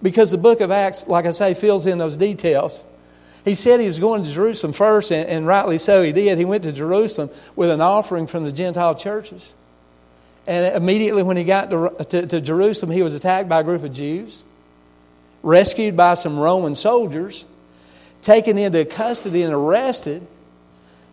Because 0.02 0.30
the 0.30 0.38
book 0.38 0.60
of 0.60 0.70
Acts, 0.70 1.06
like 1.06 1.26
I 1.26 1.32
say, 1.32 1.54
fills 1.54 1.86
in 1.86 1.98
those 1.98 2.16
details. 2.16 2.86
He 3.44 3.54
said 3.54 3.80
he 3.80 3.86
was 3.86 3.98
going 3.98 4.22
to 4.22 4.30
Jerusalem 4.30 4.72
first, 4.72 5.10
and, 5.12 5.28
and, 5.28 5.46
rightly 5.46 5.78
so 5.78 6.02
he 6.02 6.12
did. 6.12 6.38
He 6.38 6.44
went 6.44 6.62
to 6.64 6.72
Jerusalem 6.72 7.30
with 7.56 7.70
an 7.70 7.80
offering 7.80 8.26
from 8.26 8.44
the 8.44 8.52
Gentile 8.52 8.94
churches. 8.94 9.54
And 10.46 10.76
immediately 10.76 11.22
when 11.22 11.36
he 11.36 11.44
got 11.44 11.70
to, 11.70 12.04
to, 12.08 12.26
to 12.26 12.40
Jerusalem, 12.40 12.90
he 12.90 13.02
was 13.02 13.14
attacked 13.14 13.48
by 13.48 13.60
a 13.60 13.64
group 13.64 13.82
of 13.82 13.92
Jews, 13.92 14.42
rescued 15.42 15.96
by 15.96 16.14
some 16.14 16.38
Roman 16.38 16.74
soldiers, 16.74 17.46
taken 18.22 18.58
into 18.58 18.84
custody 18.84 19.42
and 19.42 19.52
arrested, 19.52 20.26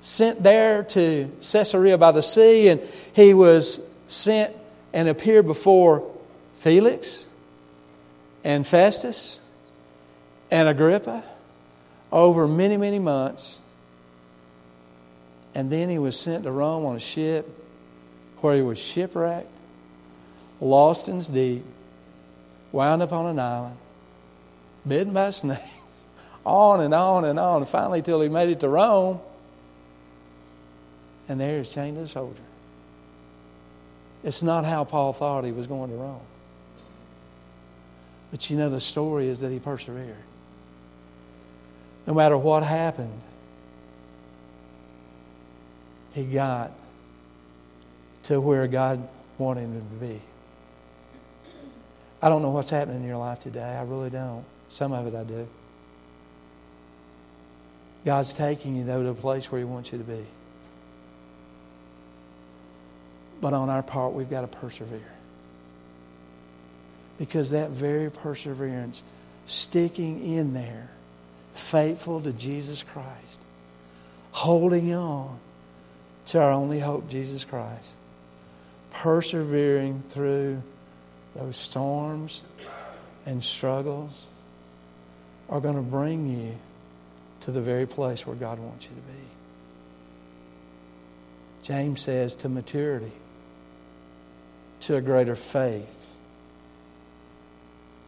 sent 0.08 0.42
there 0.42 0.84
to 0.84 1.30
Caesarea 1.42 1.98
by 1.98 2.14
the 2.14 2.22
sea, 2.22 2.70
and 2.70 2.80
he 3.12 3.34
was 3.34 3.82
sent 4.08 4.56
and 4.94 5.10
appeared 5.10 5.46
before 5.46 6.10
Felix 6.56 7.28
and 8.42 8.66
Festus 8.66 9.42
and 10.50 10.70
Agrippa 10.70 11.26
over 12.10 12.48
many, 12.48 12.78
many 12.78 13.00
months. 13.00 13.60
And 15.54 15.70
then 15.70 15.90
he 15.90 16.00
was 16.00 16.18
sent 16.18 16.46
to 16.46 16.52
Rome 16.52 16.86
on 16.86 16.96
a 16.96 17.02
ship 17.02 17.46
where 18.38 18.56
he 18.56 18.62
was 18.62 18.80
shipwrecked, 18.80 19.52
lost 20.62 21.10
in 21.10 21.20
the 21.20 21.32
deep, 21.34 21.66
wound 22.72 23.02
up 23.02 23.12
on 23.12 23.26
an 23.26 23.40
island, 23.40 23.76
bitten 24.88 25.12
by 25.12 25.26
a 25.26 25.32
snake, 25.34 25.60
on 26.46 26.80
and 26.80 26.94
on 26.94 27.26
and 27.26 27.38
on, 27.38 27.66
finally 27.66 28.02
till 28.02 28.22
he 28.22 28.30
made 28.30 28.48
it 28.48 28.62
to 28.62 28.70
Rome. 28.70 29.20
And 31.28 31.40
there 31.40 31.58
he's 31.58 31.72
chained 31.72 31.98
as 31.98 32.10
a 32.10 32.12
soldier. 32.14 32.42
It's 34.24 34.42
not 34.42 34.66
how 34.66 34.84
Paul 34.84 35.14
thought 35.14 35.44
he 35.44 35.52
was 35.52 35.68
going 35.68 35.90
to 35.90 35.96
Rome. 35.96 36.22
But 38.32 38.50
you 38.50 38.58
know, 38.58 38.70
the 38.70 38.82
story 38.82 39.28
is 39.28 39.40
that 39.42 39.52
he 39.52 39.60
persevered 39.60 40.18
no 42.08 42.14
matter 42.14 42.38
what 42.38 42.64
happened, 42.64 43.22
he 46.14 46.24
got 46.24 46.72
to 48.24 48.40
where 48.40 48.66
God 48.66 49.08
wanted 49.38 49.64
him 49.64 49.82
to 49.90 50.06
be. 50.06 50.22
I 52.22 52.30
don't 52.30 52.42
know 52.42 52.50
what's 52.50 52.70
happening 52.70 53.02
in 53.02 53.08
your 53.08 53.18
life 53.18 53.42
today. 53.42 53.62
I 53.62 53.84
really 53.84 54.10
don't. 54.10 54.44
Some 54.70 54.94
of 54.94 55.06
it 55.06 55.16
I 55.16 55.24
do. 55.24 55.48
God's 58.06 58.34
taking 58.34 58.76
you, 58.78 58.86
though, 58.86 59.04
to 59.04 59.10
a 59.10 59.14
place 59.14 59.52
where 59.52 59.60
He 59.60 59.66
wants 59.66 59.92
you 59.92 59.98
to 59.98 60.04
be. 60.04 60.26
But 63.40 63.54
on 63.54 63.70
our 63.70 63.84
part, 63.84 64.14
we've 64.14 64.30
got 64.30 64.42
to 64.42 64.48
persevere. 64.48 65.14
Because 67.18 67.52
that 67.52 67.70
very 67.72 68.12
perseverance, 68.12 69.04
sticking 69.46 70.24
in 70.24 70.54
there, 70.54 70.90
faithful 71.56 72.22
to 72.22 72.34
Jesus 72.34 72.84
Christ, 72.84 73.42
holding 74.32 74.94
on 74.94 75.40
to 76.28 76.40
our 76.40 76.52
only 76.52 76.80
hope, 76.80 77.10
Jesus 77.10 77.44
Christ, 77.44 77.92
persevering 78.92 80.04
through 80.10 80.62
those 81.36 81.58
storms 81.58 82.42
and 83.26 83.44
struggles 83.44 84.28
are 85.50 85.60
going 85.60 85.76
to 85.76 85.82
bring 85.82 86.28
you 86.28 86.58
to 87.42 87.52
the 87.52 87.62
very 87.62 87.86
place 87.86 88.26
where 88.26 88.36
God 88.36 88.60
wants 88.60 88.86
you 88.86 88.92
to 88.92 89.02
be. 89.02 89.28
James 91.64 92.02
says 92.02 92.36
to 92.38 92.50
maturity, 92.50 93.12
to 94.82 94.96
a 94.96 95.02
greater 95.02 95.36
faith, 95.36 96.16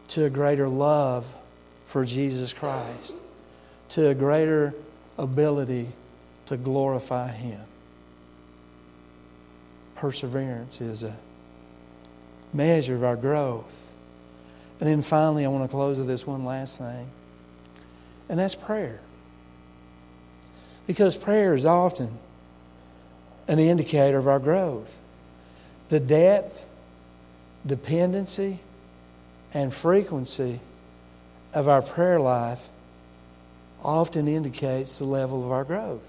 to 0.10 0.26
a 0.26 0.30
greater 0.30 0.68
love 0.68 1.36
for 1.86 2.06
Jesus 2.06 2.54
Christ 2.54 3.16
to 3.90 4.08
a 4.08 4.14
greater 4.14 4.74
ability 5.18 5.90
to 6.46 6.58
glorify 6.58 7.30
Him. 7.30 7.62
Perseverance 9.96 10.80
is 10.80 11.04
a 11.04 11.18
measure 12.54 12.96
of 12.96 13.04
our 13.04 13.16
growth. 13.16 13.94
And 14.80 14.88
then 14.88 15.02
finally, 15.02 15.44
I 15.44 15.50
want 15.50 15.66
to 15.66 15.68
close 15.68 15.98
with 15.98 16.08
this 16.08 16.26
one 16.26 16.46
last 16.46 16.78
thing, 16.78 17.10
and 18.30 18.40
that's 18.40 18.56
prayer. 18.56 19.02
Because 20.88 21.18
prayer 21.18 21.54
is 21.54 21.66
often 21.66 22.18
an 23.48 23.60
indicator 23.60 24.18
of 24.18 24.28
our 24.28 24.40
growth. 24.40 24.98
The 25.90 26.00
depth, 26.00 26.66
dependency, 27.66 28.60
and 29.54 29.74
frequency 29.74 30.60
of 31.54 31.68
our 31.68 31.82
prayer 31.82 32.20
life 32.20 32.70
often 33.84 34.28
indicates 34.28 34.98
the 34.98 35.06
level 35.06 35.44
of 35.44 35.52
our 35.52 35.64
growth. 35.64 36.08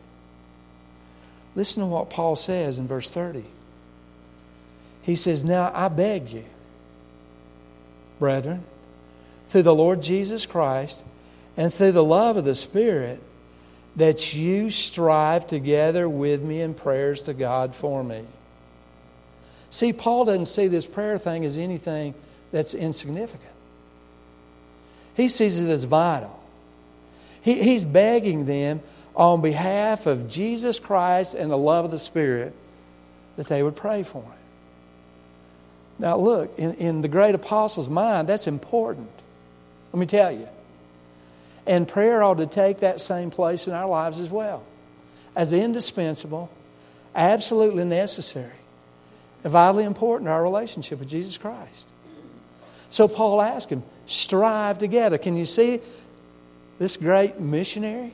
Listen 1.54 1.82
to 1.82 1.86
what 1.86 2.10
Paul 2.10 2.36
says 2.36 2.78
in 2.78 2.86
verse 2.86 3.10
30. 3.10 3.44
He 5.02 5.16
says, 5.16 5.44
Now 5.44 5.72
I 5.74 5.88
beg 5.88 6.30
you, 6.30 6.44
brethren, 8.18 8.64
through 9.48 9.62
the 9.62 9.74
Lord 9.74 10.02
Jesus 10.02 10.46
Christ 10.46 11.02
and 11.56 11.72
through 11.72 11.92
the 11.92 12.04
love 12.04 12.36
of 12.36 12.44
the 12.44 12.54
Spirit, 12.54 13.20
that 13.96 14.34
you 14.34 14.70
strive 14.70 15.46
together 15.46 16.08
with 16.08 16.42
me 16.42 16.60
in 16.60 16.74
prayers 16.74 17.22
to 17.22 17.34
God 17.34 17.74
for 17.74 18.04
me. 18.04 18.24
See, 19.70 19.92
Paul 19.92 20.24
doesn't 20.24 20.46
see 20.46 20.66
this 20.66 20.84
prayer 20.84 21.16
thing 21.16 21.44
as 21.44 21.56
anything 21.56 22.14
that's 22.52 22.74
insignificant, 22.74 23.52
he 25.14 25.28
sees 25.28 25.58
it 25.58 25.70
as 25.70 25.84
vital. 25.84 26.36
He, 27.42 27.62
he's 27.62 27.84
begging 27.84 28.44
them 28.44 28.82
on 29.16 29.40
behalf 29.40 30.06
of 30.06 30.28
Jesus 30.28 30.78
Christ 30.78 31.34
and 31.34 31.50
the 31.50 31.56
love 31.56 31.86
of 31.86 31.90
the 31.90 31.98
Spirit 31.98 32.54
that 33.36 33.46
they 33.46 33.62
would 33.62 33.76
pray 33.76 34.02
for 34.02 34.22
him. 34.22 34.32
Now, 35.98 36.16
look, 36.18 36.58
in, 36.58 36.74
in 36.74 37.00
the 37.00 37.08
great 37.08 37.34
apostle's 37.34 37.88
mind, 37.88 38.28
that's 38.28 38.46
important. 38.46 39.10
Let 39.92 40.00
me 40.00 40.06
tell 40.06 40.32
you. 40.32 40.48
And 41.66 41.86
prayer 41.86 42.22
ought 42.22 42.38
to 42.38 42.46
take 42.46 42.80
that 42.80 43.00
same 43.00 43.30
place 43.30 43.66
in 43.66 43.72
our 43.72 43.88
lives 43.88 44.18
as 44.18 44.30
well, 44.30 44.64
as 45.36 45.52
indispensable, 45.52 46.50
absolutely 47.14 47.84
necessary. 47.84 48.59
Vitally 49.44 49.84
important 49.84 50.28
to 50.28 50.32
our 50.32 50.42
relationship 50.42 50.98
with 50.98 51.08
Jesus 51.08 51.38
Christ. 51.38 51.88
So 52.90 53.08
Paul 53.08 53.40
asked 53.40 53.70
him, 53.70 53.82
strive 54.06 54.78
together. 54.78 55.16
Can 55.16 55.36
you 55.36 55.46
see 55.46 55.80
this 56.78 56.96
great 56.96 57.38
missionary 57.38 58.12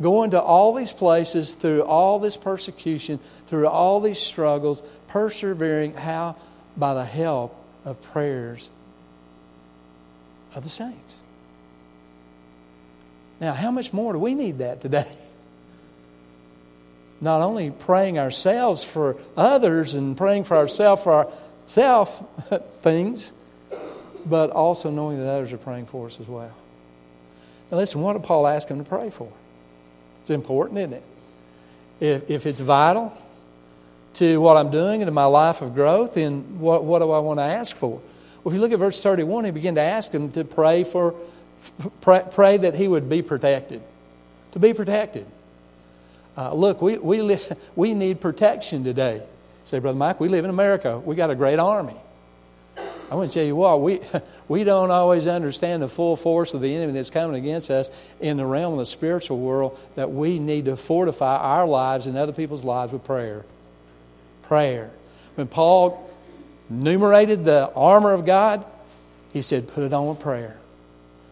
going 0.00 0.30
to 0.30 0.40
all 0.40 0.74
these 0.74 0.92
places 0.92 1.54
through 1.54 1.82
all 1.82 2.18
this 2.18 2.36
persecution, 2.36 3.18
through 3.46 3.66
all 3.68 4.00
these 4.00 4.18
struggles, 4.18 4.82
persevering 5.08 5.94
how? 5.94 6.36
By 6.76 6.94
the 6.94 7.04
help 7.04 7.54
of 7.84 8.00
prayers 8.00 8.70
of 10.54 10.62
the 10.62 10.68
saints. 10.68 11.14
Now, 13.40 13.54
how 13.54 13.70
much 13.70 13.92
more 13.92 14.12
do 14.12 14.18
we 14.18 14.34
need 14.34 14.58
that 14.58 14.80
today? 14.80 15.16
Not 17.20 17.42
only 17.42 17.70
praying 17.70 18.18
ourselves 18.18 18.82
for 18.82 19.16
others 19.36 19.94
and 19.94 20.16
praying 20.16 20.44
for 20.44 20.56
ourselves 20.56 21.02
for 21.02 21.26
ourself 21.66 22.24
things, 22.82 23.32
but 24.24 24.50
also 24.50 24.90
knowing 24.90 25.18
that 25.18 25.28
others 25.28 25.52
are 25.52 25.58
praying 25.58 25.86
for 25.86 26.06
us 26.06 26.18
as 26.20 26.26
well. 26.26 26.54
Now, 27.70 27.78
listen, 27.78 28.00
what 28.00 28.14
did 28.14 28.24
Paul 28.24 28.46
ask 28.46 28.68
him 28.68 28.78
to 28.78 28.84
pray 28.84 29.10
for? 29.10 29.30
It's 30.22 30.30
important, 30.30 30.78
isn't 30.78 30.94
it? 30.94 31.02
If, 32.00 32.30
if 32.30 32.46
it's 32.46 32.60
vital 32.60 33.16
to 34.14 34.40
what 34.40 34.56
I'm 34.56 34.70
doing 34.70 35.02
and 35.02 35.08
to 35.08 35.12
my 35.12 35.26
life 35.26 35.62
of 35.62 35.74
growth, 35.74 36.14
then 36.14 36.58
what, 36.58 36.84
what 36.84 36.98
do 37.00 37.10
I 37.10 37.18
want 37.18 37.38
to 37.38 37.44
ask 37.44 37.76
for? 37.76 38.00
Well, 38.42 38.52
if 38.52 38.54
you 38.54 38.60
look 38.60 38.72
at 38.72 38.78
verse 38.78 39.02
31, 39.02 39.44
he 39.44 39.50
began 39.50 39.74
to 39.76 39.80
ask 39.80 40.10
him 40.10 40.32
to 40.32 40.44
pray 40.44 40.84
for, 40.84 41.14
pray, 42.00 42.22
pray 42.30 42.56
that 42.56 42.74
he 42.74 42.88
would 42.88 43.08
be 43.08 43.22
protected. 43.22 43.82
To 44.52 44.58
be 44.58 44.72
protected. 44.72 45.26
Uh, 46.36 46.52
look, 46.54 46.80
we, 46.80 46.98
we, 46.98 47.22
li- 47.22 47.40
we 47.76 47.94
need 47.94 48.20
protection 48.20 48.84
today. 48.84 49.22
Say, 49.64 49.78
Brother 49.78 49.98
Mike, 49.98 50.20
we 50.20 50.28
live 50.28 50.44
in 50.44 50.50
America. 50.50 50.98
We 50.98 51.14
got 51.14 51.30
a 51.30 51.34
great 51.34 51.58
army. 51.58 51.96
I 53.10 53.16
want 53.16 53.30
to 53.30 53.34
tell 53.34 53.44
you 53.44 53.56
what, 53.56 53.80
we, 53.80 54.00
we 54.48 54.62
don't 54.62 54.90
always 54.90 55.26
understand 55.26 55.82
the 55.82 55.88
full 55.88 56.16
force 56.16 56.54
of 56.54 56.60
the 56.60 56.74
enemy 56.74 56.92
that's 56.92 57.10
coming 57.10 57.36
against 57.36 57.70
us 57.70 57.90
in 58.20 58.36
the 58.36 58.46
realm 58.46 58.74
of 58.74 58.78
the 58.78 58.86
spiritual 58.86 59.38
world 59.38 59.78
that 59.96 60.12
we 60.12 60.38
need 60.38 60.66
to 60.66 60.76
fortify 60.76 61.36
our 61.36 61.66
lives 61.66 62.06
and 62.06 62.16
other 62.16 62.32
people's 62.32 62.64
lives 62.64 62.92
with 62.92 63.04
prayer. 63.04 63.44
Prayer. 64.42 64.90
When 65.34 65.48
Paul 65.48 66.08
enumerated 66.70 67.44
the 67.44 67.72
armor 67.74 68.12
of 68.12 68.24
God, 68.24 68.64
he 69.32 69.42
said, 69.42 69.66
put 69.68 69.82
it 69.82 69.92
on 69.92 70.08
with 70.08 70.20
prayer. 70.20 70.56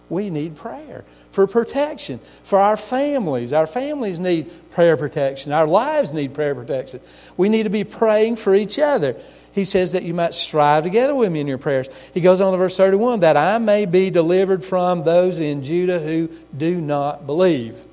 We 0.08 0.30
need 0.30 0.56
prayer 0.56 1.04
for 1.32 1.46
protection, 1.46 2.20
for 2.42 2.58
our 2.58 2.76
families. 2.76 3.52
Our 3.52 3.66
families 3.66 4.18
need 4.18 4.50
prayer 4.70 4.96
protection. 4.96 5.52
Our 5.52 5.66
lives 5.66 6.12
need 6.12 6.34
prayer 6.34 6.54
protection. 6.54 7.00
We 7.36 7.48
need 7.48 7.64
to 7.64 7.70
be 7.70 7.84
praying 7.84 8.36
for 8.36 8.54
each 8.54 8.78
other. 8.78 9.16
He 9.52 9.64
says 9.64 9.92
that 9.92 10.04
you 10.04 10.14
might 10.14 10.34
strive 10.34 10.84
together 10.84 11.14
with 11.14 11.32
me 11.32 11.40
in 11.40 11.46
your 11.46 11.58
prayers. 11.58 11.88
He 12.14 12.20
goes 12.20 12.40
on 12.40 12.52
to 12.52 12.58
verse 12.58 12.76
31 12.76 13.20
that 13.20 13.36
I 13.36 13.58
may 13.58 13.86
be 13.86 14.10
delivered 14.10 14.64
from 14.64 15.04
those 15.04 15.38
in 15.38 15.62
Judah 15.62 15.98
who 15.98 16.28
do 16.56 16.80
not 16.80 17.26
believe. 17.26 17.84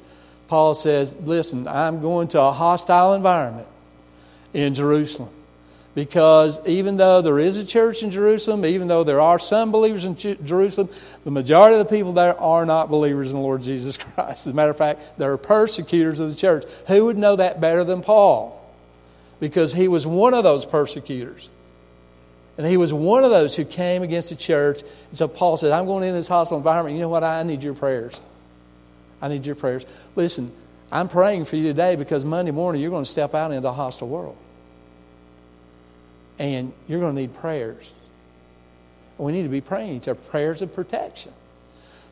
Paul 0.48 0.76
says, 0.76 1.18
Listen, 1.18 1.68
I'm 1.68 2.02
going 2.02 2.28
to 2.30 2.42
a 2.42 2.52
hostile 2.52 3.14
environment 3.14 3.68
in 4.54 4.76
Jerusalem. 4.76 5.30
Because 5.96 6.60
even 6.68 6.98
though 6.98 7.22
there 7.22 7.40
is 7.40 7.56
a 7.56 7.66
church 7.66 8.04
in 8.04 8.12
Jerusalem, 8.12 8.66
even 8.66 8.90
though 8.90 9.06
there 9.06 9.22
are 9.22 9.40
some 9.40 9.72
believers 9.72 10.04
in 10.04 10.18
Jerusalem, 10.18 10.90
the 11.24 11.32
majority 11.32 11.80
of 11.80 11.88
the 11.88 11.90
people 11.90 12.12
there 12.12 12.38
are 12.38 12.66
not 12.66 12.90
believers 12.90 13.32
in 13.32 13.38
the 13.38 13.42
Lord 13.42 13.62
Jesus 13.62 13.96
Christ. 14.14 14.46
As 14.46 14.52
a 14.52 14.54
matter 14.54 14.72
of 14.72 14.78
fact, 14.78 15.18
they 15.18 15.26
are 15.26 15.38
persecutors 15.38 16.20
of 16.20 16.30
the 16.30 16.36
church. 16.36 16.66
Who 16.88 17.06
would 17.06 17.18
know 17.18 17.38
that 17.38 17.62
better 17.62 17.86
than 17.86 18.02
Paul? 18.02 18.62
Because 19.40 19.72
he 19.72 19.88
was 19.88 20.06
one 20.06 20.34
of 20.34 20.44
those 20.44 20.66
persecutors. 20.66 21.50
And 22.58 22.68
he 22.68 22.76
was 22.76 22.92
one 22.94 23.24
of 23.24 23.32
those 23.32 23.56
who 23.56 23.64
came 23.64 24.04
against 24.04 24.30
the 24.30 24.36
church. 24.36 24.82
And 24.82 25.18
so 25.18 25.30
Paul 25.30 25.56
said, 25.56 25.72
I'm 25.72 25.86
going 25.86 26.04
in 26.04 26.14
this 26.14 26.28
hostile 26.28 26.58
environment. 26.58 26.96
You 26.96 27.04
know 27.04 27.10
what? 27.10 27.24
I 27.24 27.44
need 27.44 27.64
your 27.64 27.74
prayers. 27.74 28.20
I 29.22 29.30
need 29.30 29.46
your 29.46 29.56
prayers. 29.56 29.86
Listen, 30.18 30.52
I'm 30.92 31.08
praying 31.08 31.46
for 31.46 31.56
you 31.56 31.64
today 31.64 31.96
because 31.96 32.26
Monday 32.26 32.52
morning 32.52 32.82
you're 32.82 32.92
going 32.92 33.06
to 33.06 33.10
step 33.10 33.34
out 33.34 33.54
into 33.54 33.68
a 33.70 33.74
hostile 33.74 34.10
world 34.10 34.38
and 36.40 36.74
you're 36.88 37.00
going 37.00 37.16
to 37.16 37.22
need 37.22 37.34
prayers. 37.36 37.92
We 39.18 39.32
need 39.32 39.44
to 39.44 39.50
be 39.50 39.62
praying 39.62 39.96
each 39.96 40.08
other 40.08 40.20
prayers 40.20 40.62
of 40.62 40.74
protection. 40.74 41.32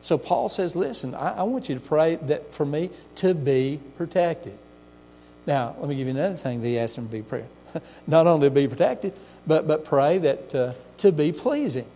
So 0.00 0.18
Paul 0.18 0.48
says, 0.48 0.76
listen, 0.76 1.14
I, 1.14 1.38
I, 1.38 1.42
want 1.44 1.68
you 1.68 1.74
to 1.74 1.80
pray 1.80 2.16
that 2.16 2.52
for 2.52 2.66
me 2.66 2.90
to 3.16 3.34
be 3.34 3.80
protected. 3.96 4.58
Now, 5.46 5.74
let 5.78 5.88
me 5.88 5.96
give 5.96 6.06
you 6.06 6.12
another 6.12 6.36
thing 6.36 6.60
that 6.60 6.68
he 6.68 6.78
asked 6.78 6.96
him 6.96 7.06
to 7.06 7.12
be 7.12 7.22
prayer. 7.22 7.46
Not 8.06 8.26
only 8.26 8.48
to 8.48 8.50
be 8.50 8.68
protected, 8.68 9.14
but, 9.46 9.66
but 9.66 9.84
pray 9.84 10.18
that 10.18 10.54
uh, 10.54 10.72
to 10.98 11.12
be 11.12 11.32
pleasing 11.32 11.86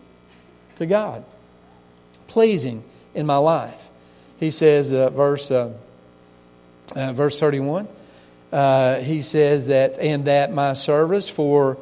to 0.77 0.85
God. 0.85 1.23
Pleasing 2.27 2.83
in 3.13 3.25
my 3.25 3.37
life. 3.37 3.89
He 4.39 4.51
says, 4.51 4.93
uh, 4.93 5.09
verse, 5.09 5.51
uh, 5.51 5.73
uh 6.95 7.13
verse 7.13 7.39
31, 7.39 7.87
uh, 8.51 8.95
he 9.01 9.21
says 9.21 9.67
that, 9.67 9.99
and 9.99 10.25
that 10.25 10.51
my 10.53 10.73
service 10.73 11.29
for 11.29 11.77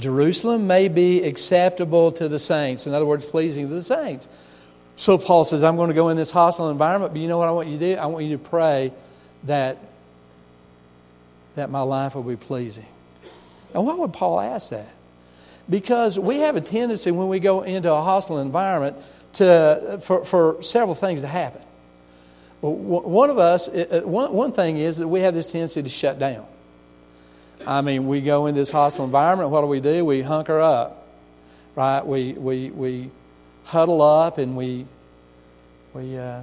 Jerusalem 0.00 0.66
may 0.66 0.88
be 0.88 1.22
acceptable 1.22 2.12
to 2.12 2.28
the 2.28 2.38
saints. 2.38 2.86
In 2.86 2.94
other 2.94 3.06
words, 3.06 3.24
pleasing 3.24 3.68
to 3.68 3.74
the 3.74 3.82
saints. 3.82 4.28
So 4.96 5.16
Paul 5.16 5.44
says, 5.44 5.62
I'm 5.62 5.76
going 5.76 5.88
to 5.88 5.94
go 5.94 6.08
in 6.08 6.16
this 6.16 6.30
hostile 6.30 6.70
environment, 6.70 7.12
but 7.12 7.20
you 7.20 7.28
know 7.28 7.38
what 7.38 7.48
I 7.48 7.52
want 7.52 7.68
you 7.68 7.78
to 7.78 7.94
do? 7.94 8.00
I 8.00 8.06
want 8.06 8.26
you 8.26 8.36
to 8.36 8.42
pray 8.42 8.92
that, 9.44 9.78
that 11.54 11.70
my 11.70 11.80
life 11.80 12.14
will 12.14 12.22
be 12.22 12.36
pleasing. 12.36 12.86
And 13.72 13.86
why 13.86 13.94
would 13.94 14.12
Paul 14.12 14.40
ask 14.40 14.70
that? 14.70 14.88
Because 15.68 16.18
we 16.18 16.40
have 16.40 16.56
a 16.56 16.60
tendency 16.60 17.10
when 17.10 17.28
we 17.28 17.38
go 17.38 17.62
into 17.62 17.92
a 17.92 18.02
hostile 18.02 18.40
environment 18.40 18.96
to, 19.34 20.00
for, 20.02 20.24
for 20.24 20.62
several 20.62 20.94
things 20.94 21.20
to 21.20 21.28
happen. 21.28 21.62
One 22.60 23.30
of 23.30 23.38
us, 23.38 23.68
uh, 23.68 24.02
uh, 24.04 24.08
one, 24.08 24.32
one 24.32 24.52
thing 24.52 24.76
is 24.76 24.98
that 24.98 25.08
we 25.08 25.20
have 25.20 25.32
this 25.32 25.50
tendency 25.50 25.82
to 25.82 25.88
shut 25.88 26.18
down. 26.18 26.46
I 27.66 27.80
mean, 27.82 28.06
we 28.06 28.20
go 28.20 28.46
in 28.46 28.54
this 28.54 28.70
hostile 28.70 29.04
environment. 29.04 29.50
What 29.50 29.60
do 29.60 29.66
we 29.66 29.80
do? 29.80 30.04
We 30.04 30.22
hunker 30.22 30.60
up, 30.60 31.06
right? 31.74 32.04
We 32.04 32.32
we 32.32 32.70
we 32.70 33.10
huddle 33.64 34.02
up 34.02 34.38
and 34.38 34.56
we 34.56 34.86
we 35.92 36.16
uh, 36.16 36.42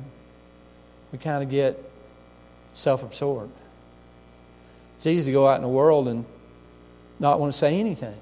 we 1.12 1.18
kind 1.18 1.44
of 1.44 1.50
get 1.50 1.84
self-absorbed. 2.74 3.52
It's 4.96 5.08
easy 5.08 5.26
to 5.28 5.32
go 5.32 5.48
out 5.48 5.58
in 5.58 5.64
the 5.64 5.70
world 5.70 6.08
and 6.08 6.26
not 7.20 7.40
want 7.40 7.52
to 7.52 7.58
say 7.58 7.80
anything, 7.80 8.18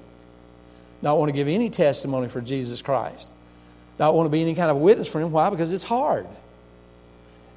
not 1.02 1.18
want 1.18 1.28
to 1.28 1.32
give 1.32 1.48
any 1.48 1.70
testimony 1.70 2.28
for 2.28 2.40
Jesus 2.40 2.80
Christ, 2.82 3.30
not 3.98 4.14
want 4.14 4.26
to 4.26 4.30
be 4.30 4.40
any 4.42 4.54
kind 4.54 4.70
of 4.70 4.78
witness 4.78 5.08
for 5.08 5.20
Him. 5.20 5.32
Why? 5.32 5.50
Because 5.50 5.72
it's 5.72 5.84
hard. 5.84 6.26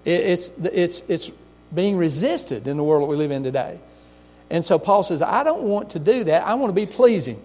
It, 0.03 0.19
it's 0.19 0.51
it's 0.59 1.01
it's 1.07 1.31
being 1.73 1.97
resisted 1.97 2.67
in 2.67 2.77
the 2.77 2.83
world 2.83 3.03
that 3.03 3.07
we 3.07 3.15
live 3.15 3.31
in 3.31 3.43
today. 3.43 3.79
And 4.49 4.65
so 4.65 4.79
Paul 4.79 5.03
says, 5.03 5.21
I 5.21 5.43
don't 5.43 5.63
want 5.63 5.91
to 5.91 5.99
do 5.99 6.23
that. 6.25 6.43
I 6.43 6.55
want 6.55 6.69
to 6.69 6.75
be 6.75 6.85
pleasing. 6.85 7.41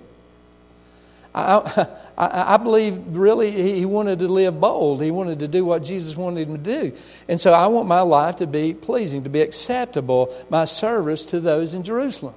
I, 1.34 1.88
I, 2.16 2.54
I, 2.54 2.56
believe 2.56 3.16
really 3.16 3.50
he 3.50 3.84
wanted 3.84 4.20
to 4.20 4.28
live 4.28 4.60
bold. 4.60 5.02
He 5.02 5.10
wanted 5.10 5.40
to 5.40 5.48
do 5.48 5.64
what 5.64 5.82
Jesus 5.82 6.16
wanted 6.16 6.48
him 6.48 6.62
to 6.62 6.80
do. 6.80 6.96
And 7.28 7.40
so 7.40 7.52
I 7.52 7.66
want 7.66 7.88
my 7.88 8.00
life 8.00 8.36
to 8.36 8.46
be 8.46 8.72
pleasing, 8.72 9.24
to 9.24 9.30
be 9.30 9.40
acceptable, 9.40 10.34
my 10.48 10.64
service 10.64 11.26
to 11.26 11.40
those 11.40 11.74
in 11.74 11.82
Jerusalem. 11.82 12.34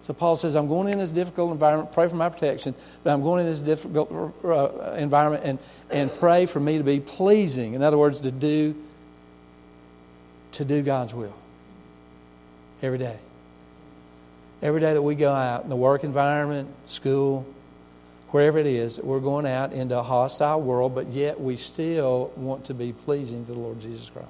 So 0.00 0.12
Paul 0.12 0.34
says, 0.34 0.56
I'm 0.56 0.66
going 0.66 0.88
in 0.88 0.98
this 0.98 1.12
difficult 1.12 1.52
environment, 1.52 1.92
pray 1.92 2.08
for 2.08 2.16
my 2.16 2.28
protection, 2.28 2.74
but 3.04 3.12
I'm 3.12 3.22
going 3.22 3.40
in 3.40 3.46
this 3.46 3.60
difficult 3.60 4.34
uh, 4.44 4.94
environment 4.94 5.44
and, 5.44 5.58
and 5.90 6.12
pray 6.18 6.46
for 6.46 6.58
me 6.58 6.78
to 6.78 6.84
be 6.84 6.98
pleasing. 6.98 7.74
In 7.74 7.84
other 7.84 7.98
words, 7.98 8.20
to 8.20 8.32
do, 8.32 8.74
to 10.52 10.64
do 10.64 10.82
God's 10.82 11.14
will 11.14 11.36
every 12.82 12.98
day. 12.98 13.16
Every 14.62 14.80
day 14.80 14.92
that 14.92 15.02
we 15.02 15.16
go 15.16 15.32
out 15.32 15.64
in 15.64 15.70
the 15.70 15.76
work 15.76 16.04
environment, 16.04 16.68
school, 16.86 17.44
wherever 18.30 18.58
it 18.58 18.66
is, 18.66 19.00
we're 19.00 19.18
going 19.18 19.44
out 19.44 19.72
into 19.72 19.98
a 19.98 20.04
hostile 20.04 20.60
world, 20.62 20.94
but 20.94 21.08
yet 21.08 21.40
we 21.40 21.56
still 21.56 22.32
want 22.36 22.66
to 22.66 22.74
be 22.74 22.92
pleasing 22.92 23.44
to 23.46 23.52
the 23.52 23.58
Lord 23.58 23.80
Jesus 23.80 24.08
Christ. 24.08 24.28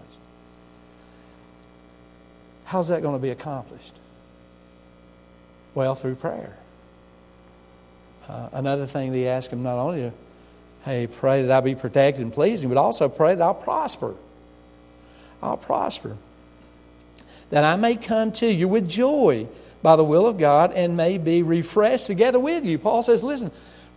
How's 2.64 2.88
that 2.88 3.02
going 3.02 3.14
to 3.14 3.22
be 3.22 3.28
accomplished? 3.28 3.92
Well, 5.74 5.94
through 5.94 6.14
prayer. 6.14 6.56
Uh, 8.26 8.48
another 8.52 8.86
thing 8.86 9.12
they 9.12 9.28
ask 9.28 9.50
him 9.50 9.62
not 9.62 9.78
only 9.78 10.00
to, 10.00 10.12
hey, 10.86 11.06
pray 11.06 11.42
that 11.42 11.50
I 11.50 11.60
be 11.60 11.74
protected 11.74 12.22
and 12.22 12.32
pleasing, 12.32 12.70
but 12.70 12.78
also 12.78 13.10
pray 13.10 13.34
that 13.34 13.42
I'll 13.42 13.54
prosper. 13.54 14.14
I'll 15.42 15.58
prosper. 15.58 16.16
That 17.50 17.64
I 17.64 17.76
may 17.76 17.96
come 17.96 18.32
to 18.32 18.46
you 18.46 18.68
with 18.68 18.88
joy 18.88 19.46
by 19.82 19.96
the 19.96 20.04
will 20.04 20.26
of 20.26 20.38
God 20.38 20.72
and 20.72 20.96
may 20.96 21.18
be 21.18 21.42
refreshed 21.42 22.06
together 22.06 22.38
with 22.38 22.64
you. 22.64 22.78
Paul 22.78 23.02
says, 23.02 23.24
listen, 23.24 23.50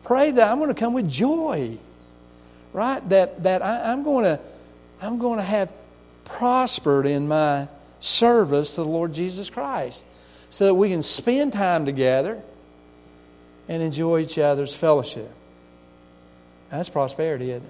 pray 0.04 0.32
that 0.32 0.52
I'm 0.52 0.58
going 0.58 0.70
to 0.70 0.80
come 0.80 0.94
with 0.94 1.10
joy, 1.10 1.78
right? 2.74 3.08
That, 3.10 3.44
that 3.44 3.62
I, 3.62 3.92
I'm, 3.92 4.04
going 4.04 4.26
to, 4.26 4.40
I'm 5.02 5.20
going 5.20 5.38
to 5.38 5.44
have 5.44 5.72
prospered 6.24 7.06
in 7.06 7.28
my 7.28 7.68
service 8.00 8.76
to 8.76 8.82
the 8.82 8.90
Lord 8.90 9.14
Jesus 9.14 9.50
Christ 9.50 10.06
so 10.50 10.66
that 10.66 10.74
we 10.74 10.90
can 10.90 11.04
spend 11.04 11.54
time 11.54 11.86
together 11.86 12.42
and 13.68 13.82
enjoy 13.82 14.22
each 14.22 14.38
other's 14.38 14.74
fellowship. 14.74 15.32
That's 16.70 16.90
prosperity, 16.90 17.52
isn't 17.52 17.64
it? 17.64 17.70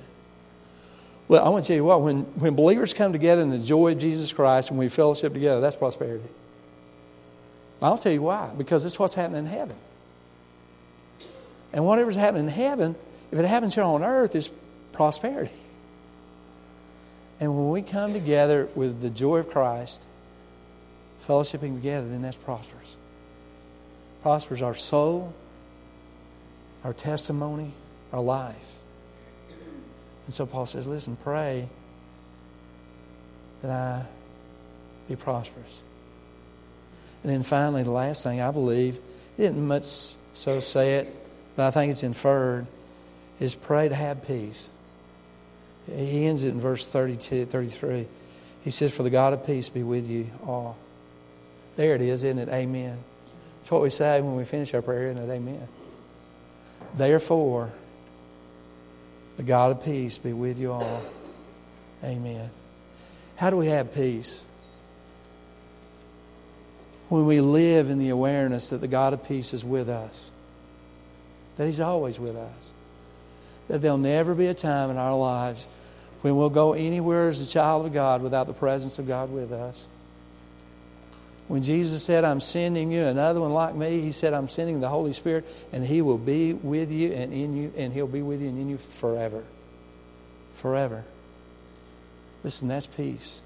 Well, 1.28 1.44
I 1.44 1.50
want 1.50 1.64
to 1.64 1.68
tell 1.68 1.76
you 1.76 1.84
what, 1.84 2.02
when, 2.02 2.22
when 2.36 2.56
believers 2.56 2.94
come 2.94 3.12
together 3.12 3.42
in 3.42 3.50
the 3.50 3.60
joy 3.60 3.94
of 3.94 3.98
Jesus 3.98 4.32
Christ 4.32 4.70
and 4.70 4.78
we 4.78 4.90
fellowship 4.90 5.34
together, 5.34 5.60
that's 5.60 5.76
prosperity. 5.76 6.24
I'll 7.82 7.98
tell 7.98 8.12
you 8.12 8.22
why. 8.22 8.52
Because 8.58 8.86
it's 8.86 8.98
what's 8.98 9.14
happening 9.14 9.46
in 9.46 9.52
heaven. 9.52 9.76
And 11.74 11.86
whatever's 11.86 12.16
happening 12.16 12.46
in 12.46 12.52
heaven, 12.52 12.96
if 13.32 13.40
it 13.40 13.46
happens 13.46 13.76
here 13.76 13.84
on 13.84 14.04
earth, 14.04 14.36
is 14.36 14.50
prosperity. 14.92 15.52
And 17.40 17.56
when 17.56 17.70
we 17.70 17.82
come 17.82 18.14
together 18.14 18.70
with 18.76 19.02
the 19.02 19.10
joy 19.10 19.40
of 19.40 19.50
Christ, 19.50 20.06
fellowshipping 21.28 21.76
together, 21.76 22.08
then 22.08 22.22
that's 22.22 22.38
prosperous. 22.38 22.96
Prospers 24.22 24.62
our 24.62 24.74
soul, 24.74 25.34
our 26.84 26.94
testimony, 26.94 27.74
our 28.14 28.22
life. 28.22 28.76
And 30.26 30.34
so 30.34 30.46
Paul 30.46 30.66
says, 30.66 30.88
listen, 30.88 31.18
pray 31.18 31.68
that 33.62 33.72
I 33.72 34.06
be 35.08 35.16
prosperous. 35.16 35.84
And 37.26 37.34
then 37.34 37.42
finally, 37.42 37.82
the 37.82 37.90
last 37.90 38.22
thing 38.22 38.40
I 38.40 38.52
believe, 38.52 39.00
he 39.36 39.42
didn't 39.42 39.66
much 39.66 40.14
so 40.34 40.60
say 40.60 40.98
it, 40.98 41.16
but 41.56 41.66
I 41.66 41.72
think 41.72 41.90
it's 41.90 42.04
inferred, 42.04 42.68
is 43.40 43.56
pray 43.56 43.90
to 43.90 43.96
have 43.96 44.28
peace. 44.28 44.70
He 45.88 46.28
ends 46.28 46.44
it 46.46 46.50
in 46.50 46.60
verse 46.60 46.88
32, 46.88 47.48
33. 47.48 48.06
He 48.64 48.70
says, 48.70 48.94
For 48.94 49.02
the 49.02 49.10
God 49.10 49.34
of 49.34 49.44
peace 49.44 49.70
be 49.70 49.82
with 49.82 50.08
you 50.08 50.30
all. 50.46 50.78
There 51.78 51.96
it 51.96 52.02
is, 52.02 52.24
isn't 52.24 52.38
it? 52.38 52.48
Amen. 52.50 53.00
That's 53.58 53.72
what 53.72 53.82
we 53.82 53.90
say 53.90 54.22
when 54.22 54.36
we 54.36 54.46
finish 54.46 54.72
our 54.76 54.84
prayer, 54.84 55.08
isn't 55.08 55.18
it? 55.18 55.34
Amen. 55.34 55.68
Therefore, 56.94 57.72
the 59.38 59.42
God 59.42 59.72
of 59.72 59.84
peace 59.84 60.20
be 60.20 60.32
with 60.32 60.60
you 60.60 60.74
all. 60.74 61.02
Amen. 62.04 62.52
How 63.36 63.50
do 63.50 63.58
we 63.58 63.66
have 63.70 63.96
peace? 63.96 64.45
When 67.10 67.26
we 67.26 67.42
live 67.42 67.90
in 67.90 68.00
the 68.00 68.10
awareness 68.10 68.70
that 68.70 68.82
the 68.82 68.88
God 68.88 69.14
of 69.14 69.28
peace 69.28 69.54
is 69.54 69.64
with 69.64 69.90
us, 69.90 70.32
that 71.58 71.66
He's 71.66 71.80
always 71.80 72.20
with 72.20 72.36
us, 72.36 72.54
that 73.68 73.82
there'll 73.82 73.98
never 73.98 74.34
be 74.36 74.48
a 74.48 74.54
time 74.54 74.90
in 74.90 74.98
our 74.98 75.18
lives 75.18 75.68
when 76.22 76.36
we'll 76.36 76.50
go 76.50 76.74
anywhere 76.74 77.30
as 77.30 77.42
a 77.42 77.48
child 77.48 77.86
of 77.86 77.94
God 77.94 78.22
without 78.22 78.48
the 78.48 78.54
presence 78.54 78.98
of 78.98 79.08
God 79.08 79.32
with 79.32 79.52
us. 79.52 79.88
When 81.48 81.62
Jesus 81.62 82.04
said, 82.04 82.24
I'm 82.24 82.42
sending 82.42 82.92
you 82.92 83.04
another 83.04 83.40
one 83.40 83.54
like 83.54 83.76
me, 83.76 84.02
he 84.02 84.12
said, 84.12 84.34
I'm 84.34 84.50
sending 84.50 84.80
the 84.80 84.90
Holy 84.90 85.14
Spirit, 85.14 85.46
and 85.72 85.86
he 85.86 86.02
will 86.02 86.18
be 86.18 86.54
with 86.54 86.92
you 86.92 87.12
and 87.12 87.32
in 87.32 87.56
you, 87.56 87.72
and 87.78 87.94
he'll 87.94 88.08
be 88.08 88.24
with 88.24 88.42
you 88.42 88.50
and 88.50 88.58
in 88.58 88.70
you 88.70 88.78
forever. 88.80 89.44
Forever. 90.54 91.04
Listen, 92.44 92.68
that's 92.68 92.88
peace. 92.88 93.44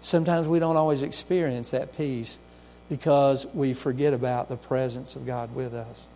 Sometimes 0.00 0.46
we 0.46 0.58
don't 0.58 0.76
always 0.76 1.02
experience 1.02 1.70
that 1.70 1.96
peace 1.96 2.38
because 2.88 3.46
we 3.46 3.74
forget 3.74 4.14
about 4.14 4.48
the 4.48 4.56
presence 4.56 5.16
of 5.16 5.26
God 5.26 5.54
with 5.54 5.74
us. 5.74 6.06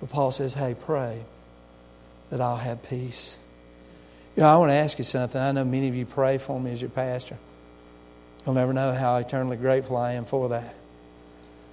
But 0.00 0.10
Paul 0.10 0.30
says, 0.30 0.54
hey, 0.54 0.74
pray 0.78 1.22
that 2.30 2.40
I'll 2.40 2.56
have 2.56 2.82
peace. 2.82 3.38
You 4.36 4.42
know, 4.42 4.48
I 4.48 4.56
want 4.58 4.70
to 4.70 4.74
ask 4.74 4.98
you 4.98 5.04
something. 5.04 5.40
I 5.40 5.52
know 5.52 5.64
many 5.64 5.88
of 5.88 5.94
you 5.94 6.06
pray 6.06 6.38
for 6.38 6.60
me 6.60 6.72
as 6.72 6.80
your 6.80 6.90
pastor. 6.90 7.38
You'll 8.44 8.54
never 8.54 8.72
know 8.72 8.92
how 8.92 9.16
eternally 9.16 9.56
grateful 9.56 9.96
I 9.96 10.12
am 10.12 10.24
for 10.24 10.50
that. 10.50 10.74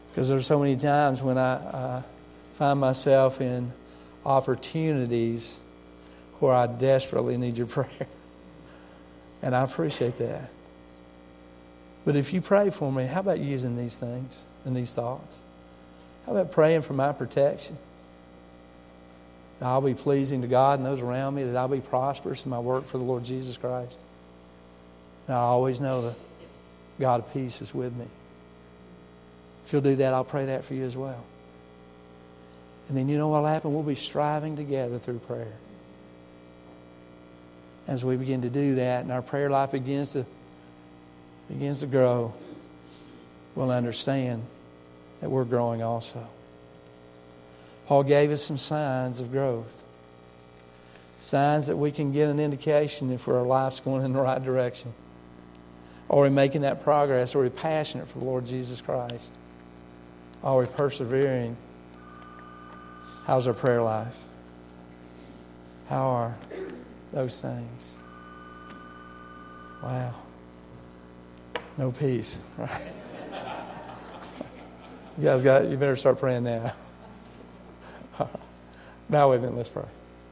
Because 0.09 0.29
there's 0.29 0.47
so 0.47 0.59
many 0.59 0.77
times 0.77 1.21
when 1.21 1.37
I 1.37 1.53
uh, 1.53 2.01
find 2.53 2.79
myself 2.79 3.41
in 3.41 3.71
opportunities 4.25 5.59
where 6.39 6.53
I 6.53 6.67
desperately 6.67 7.37
need 7.37 7.57
your 7.57 7.67
prayer. 7.67 8.07
And 9.45 9.55
I 9.55 9.61
appreciate 9.61 10.15
that. 10.15 10.49
But 12.03 12.15
if 12.15 12.33
you 12.33 12.41
pray 12.41 12.71
for 12.71 12.91
me, 12.91 13.05
how 13.05 13.19
about 13.19 13.39
using 13.39 13.77
these 13.77 13.95
things 13.95 14.43
and 14.65 14.75
these 14.75 14.91
thoughts? 14.91 15.43
How 16.25 16.31
about 16.31 16.51
praying 16.51 16.81
for 16.81 16.93
my 16.93 17.11
protection? 17.11 17.77
That 19.59 19.67
I'll 19.67 19.81
be 19.81 19.93
pleasing 19.93 20.41
to 20.41 20.47
God 20.47 20.79
and 20.79 20.85
those 20.85 20.99
around 20.99 21.35
me, 21.35 21.43
that 21.43 21.55
I'll 21.55 21.67
be 21.67 21.79
prosperous 21.79 22.43
in 22.43 22.49
my 22.49 22.59
work 22.59 22.87
for 22.87 22.97
the 22.97 23.03
Lord 23.03 23.23
Jesus 23.23 23.55
Christ. 23.55 23.99
And 25.27 25.35
I 25.35 25.41
always 25.41 25.79
know 25.79 26.01
that 26.01 26.15
God 26.99 27.19
of 27.19 27.31
peace 27.31 27.61
is 27.61 27.73
with 27.73 27.95
me. 27.95 28.07
If 29.67 29.73
you'll 29.73 29.83
do 29.83 29.95
that, 29.97 30.11
I'll 30.11 30.25
pray 30.25 30.47
that 30.47 30.63
for 30.63 30.73
you 30.73 30.85
as 30.85 30.97
well. 30.97 31.23
And 32.89 32.97
then 32.97 33.09
you 33.09 33.17
know 33.19 33.27
what 33.27 33.43
will 33.43 33.49
happen? 33.49 33.75
We'll 33.75 33.83
be 33.83 33.93
striving 33.93 34.55
together 34.55 34.97
through 34.97 35.19
prayer. 35.19 35.53
As 37.87 38.03
we 38.03 38.17
begin 38.17 38.41
to 38.41 38.49
do 38.49 38.75
that 38.75 39.03
and 39.03 39.11
our 39.11 39.21
prayer 39.21 39.49
life 39.49 39.71
begins 39.71 40.13
to 40.13 40.25
begins 41.47 41.81
to 41.81 41.87
grow, 41.87 42.33
we'll 43.53 43.71
understand 43.71 44.43
that 45.21 45.29
we're 45.29 45.45
growing 45.45 45.83
also. 45.83 46.27
Paul 47.85 48.03
gave 48.03 48.31
us 48.31 48.43
some 48.43 48.57
signs 48.57 49.19
of 49.19 49.31
growth. 49.31 49.83
Signs 51.19 51.67
that 51.67 51.77
we 51.77 51.91
can 51.91 52.11
get 52.11 52.29
an 52.29 52.39
indication 52.39 53.11
if 53.11 53.27
our 53.27 53.43
life's 53.43 53.79
going 53.79 54.03
in 54.03 54.13
the 54.13 54.19
right 54.19 54.43
direction. 54.43 54.93
Are 56.09 56.21
we 56.21 56.29
making 56.29 56.61
that 56.61 56.83
progress? 56.83 57.35
Are 57.35 57.41
we 57.41 57.49
passionate 57.49 58.07
for 58.07 58.19
the 58.19 58.25
Lord 58.25 58.45
Jesus 58.45 58.81
Christ? 58.81 59.31
Are 60.43 60.57
we 60.57 60.65
persevering? 60.65 61.57
How's 63.25 63.47
our 63.47 63.53
prayer 63.53 63.81
life? 63.81 64.23
How 65.89 66.07
are 66.07 66.37
those 67.15 67.41
things? 67.41 67.95
Wow. 69.81 70.13
No 71.77 71.91
peace, 71.91 72.41
right? 72.57 72.81
you 75.17 75.23
guys 75.23 75.41
got 75.41 75.65
you 75.69 75.77
better 75.77 75.95
start 75.95 76.19
praying 76.19 76.43
now. 76.43 76.73
now 79.09 79.31
a 79.31 79.39
minute, 79.39 79.55
let's 79.55 79.69
pray. 79.69 79.85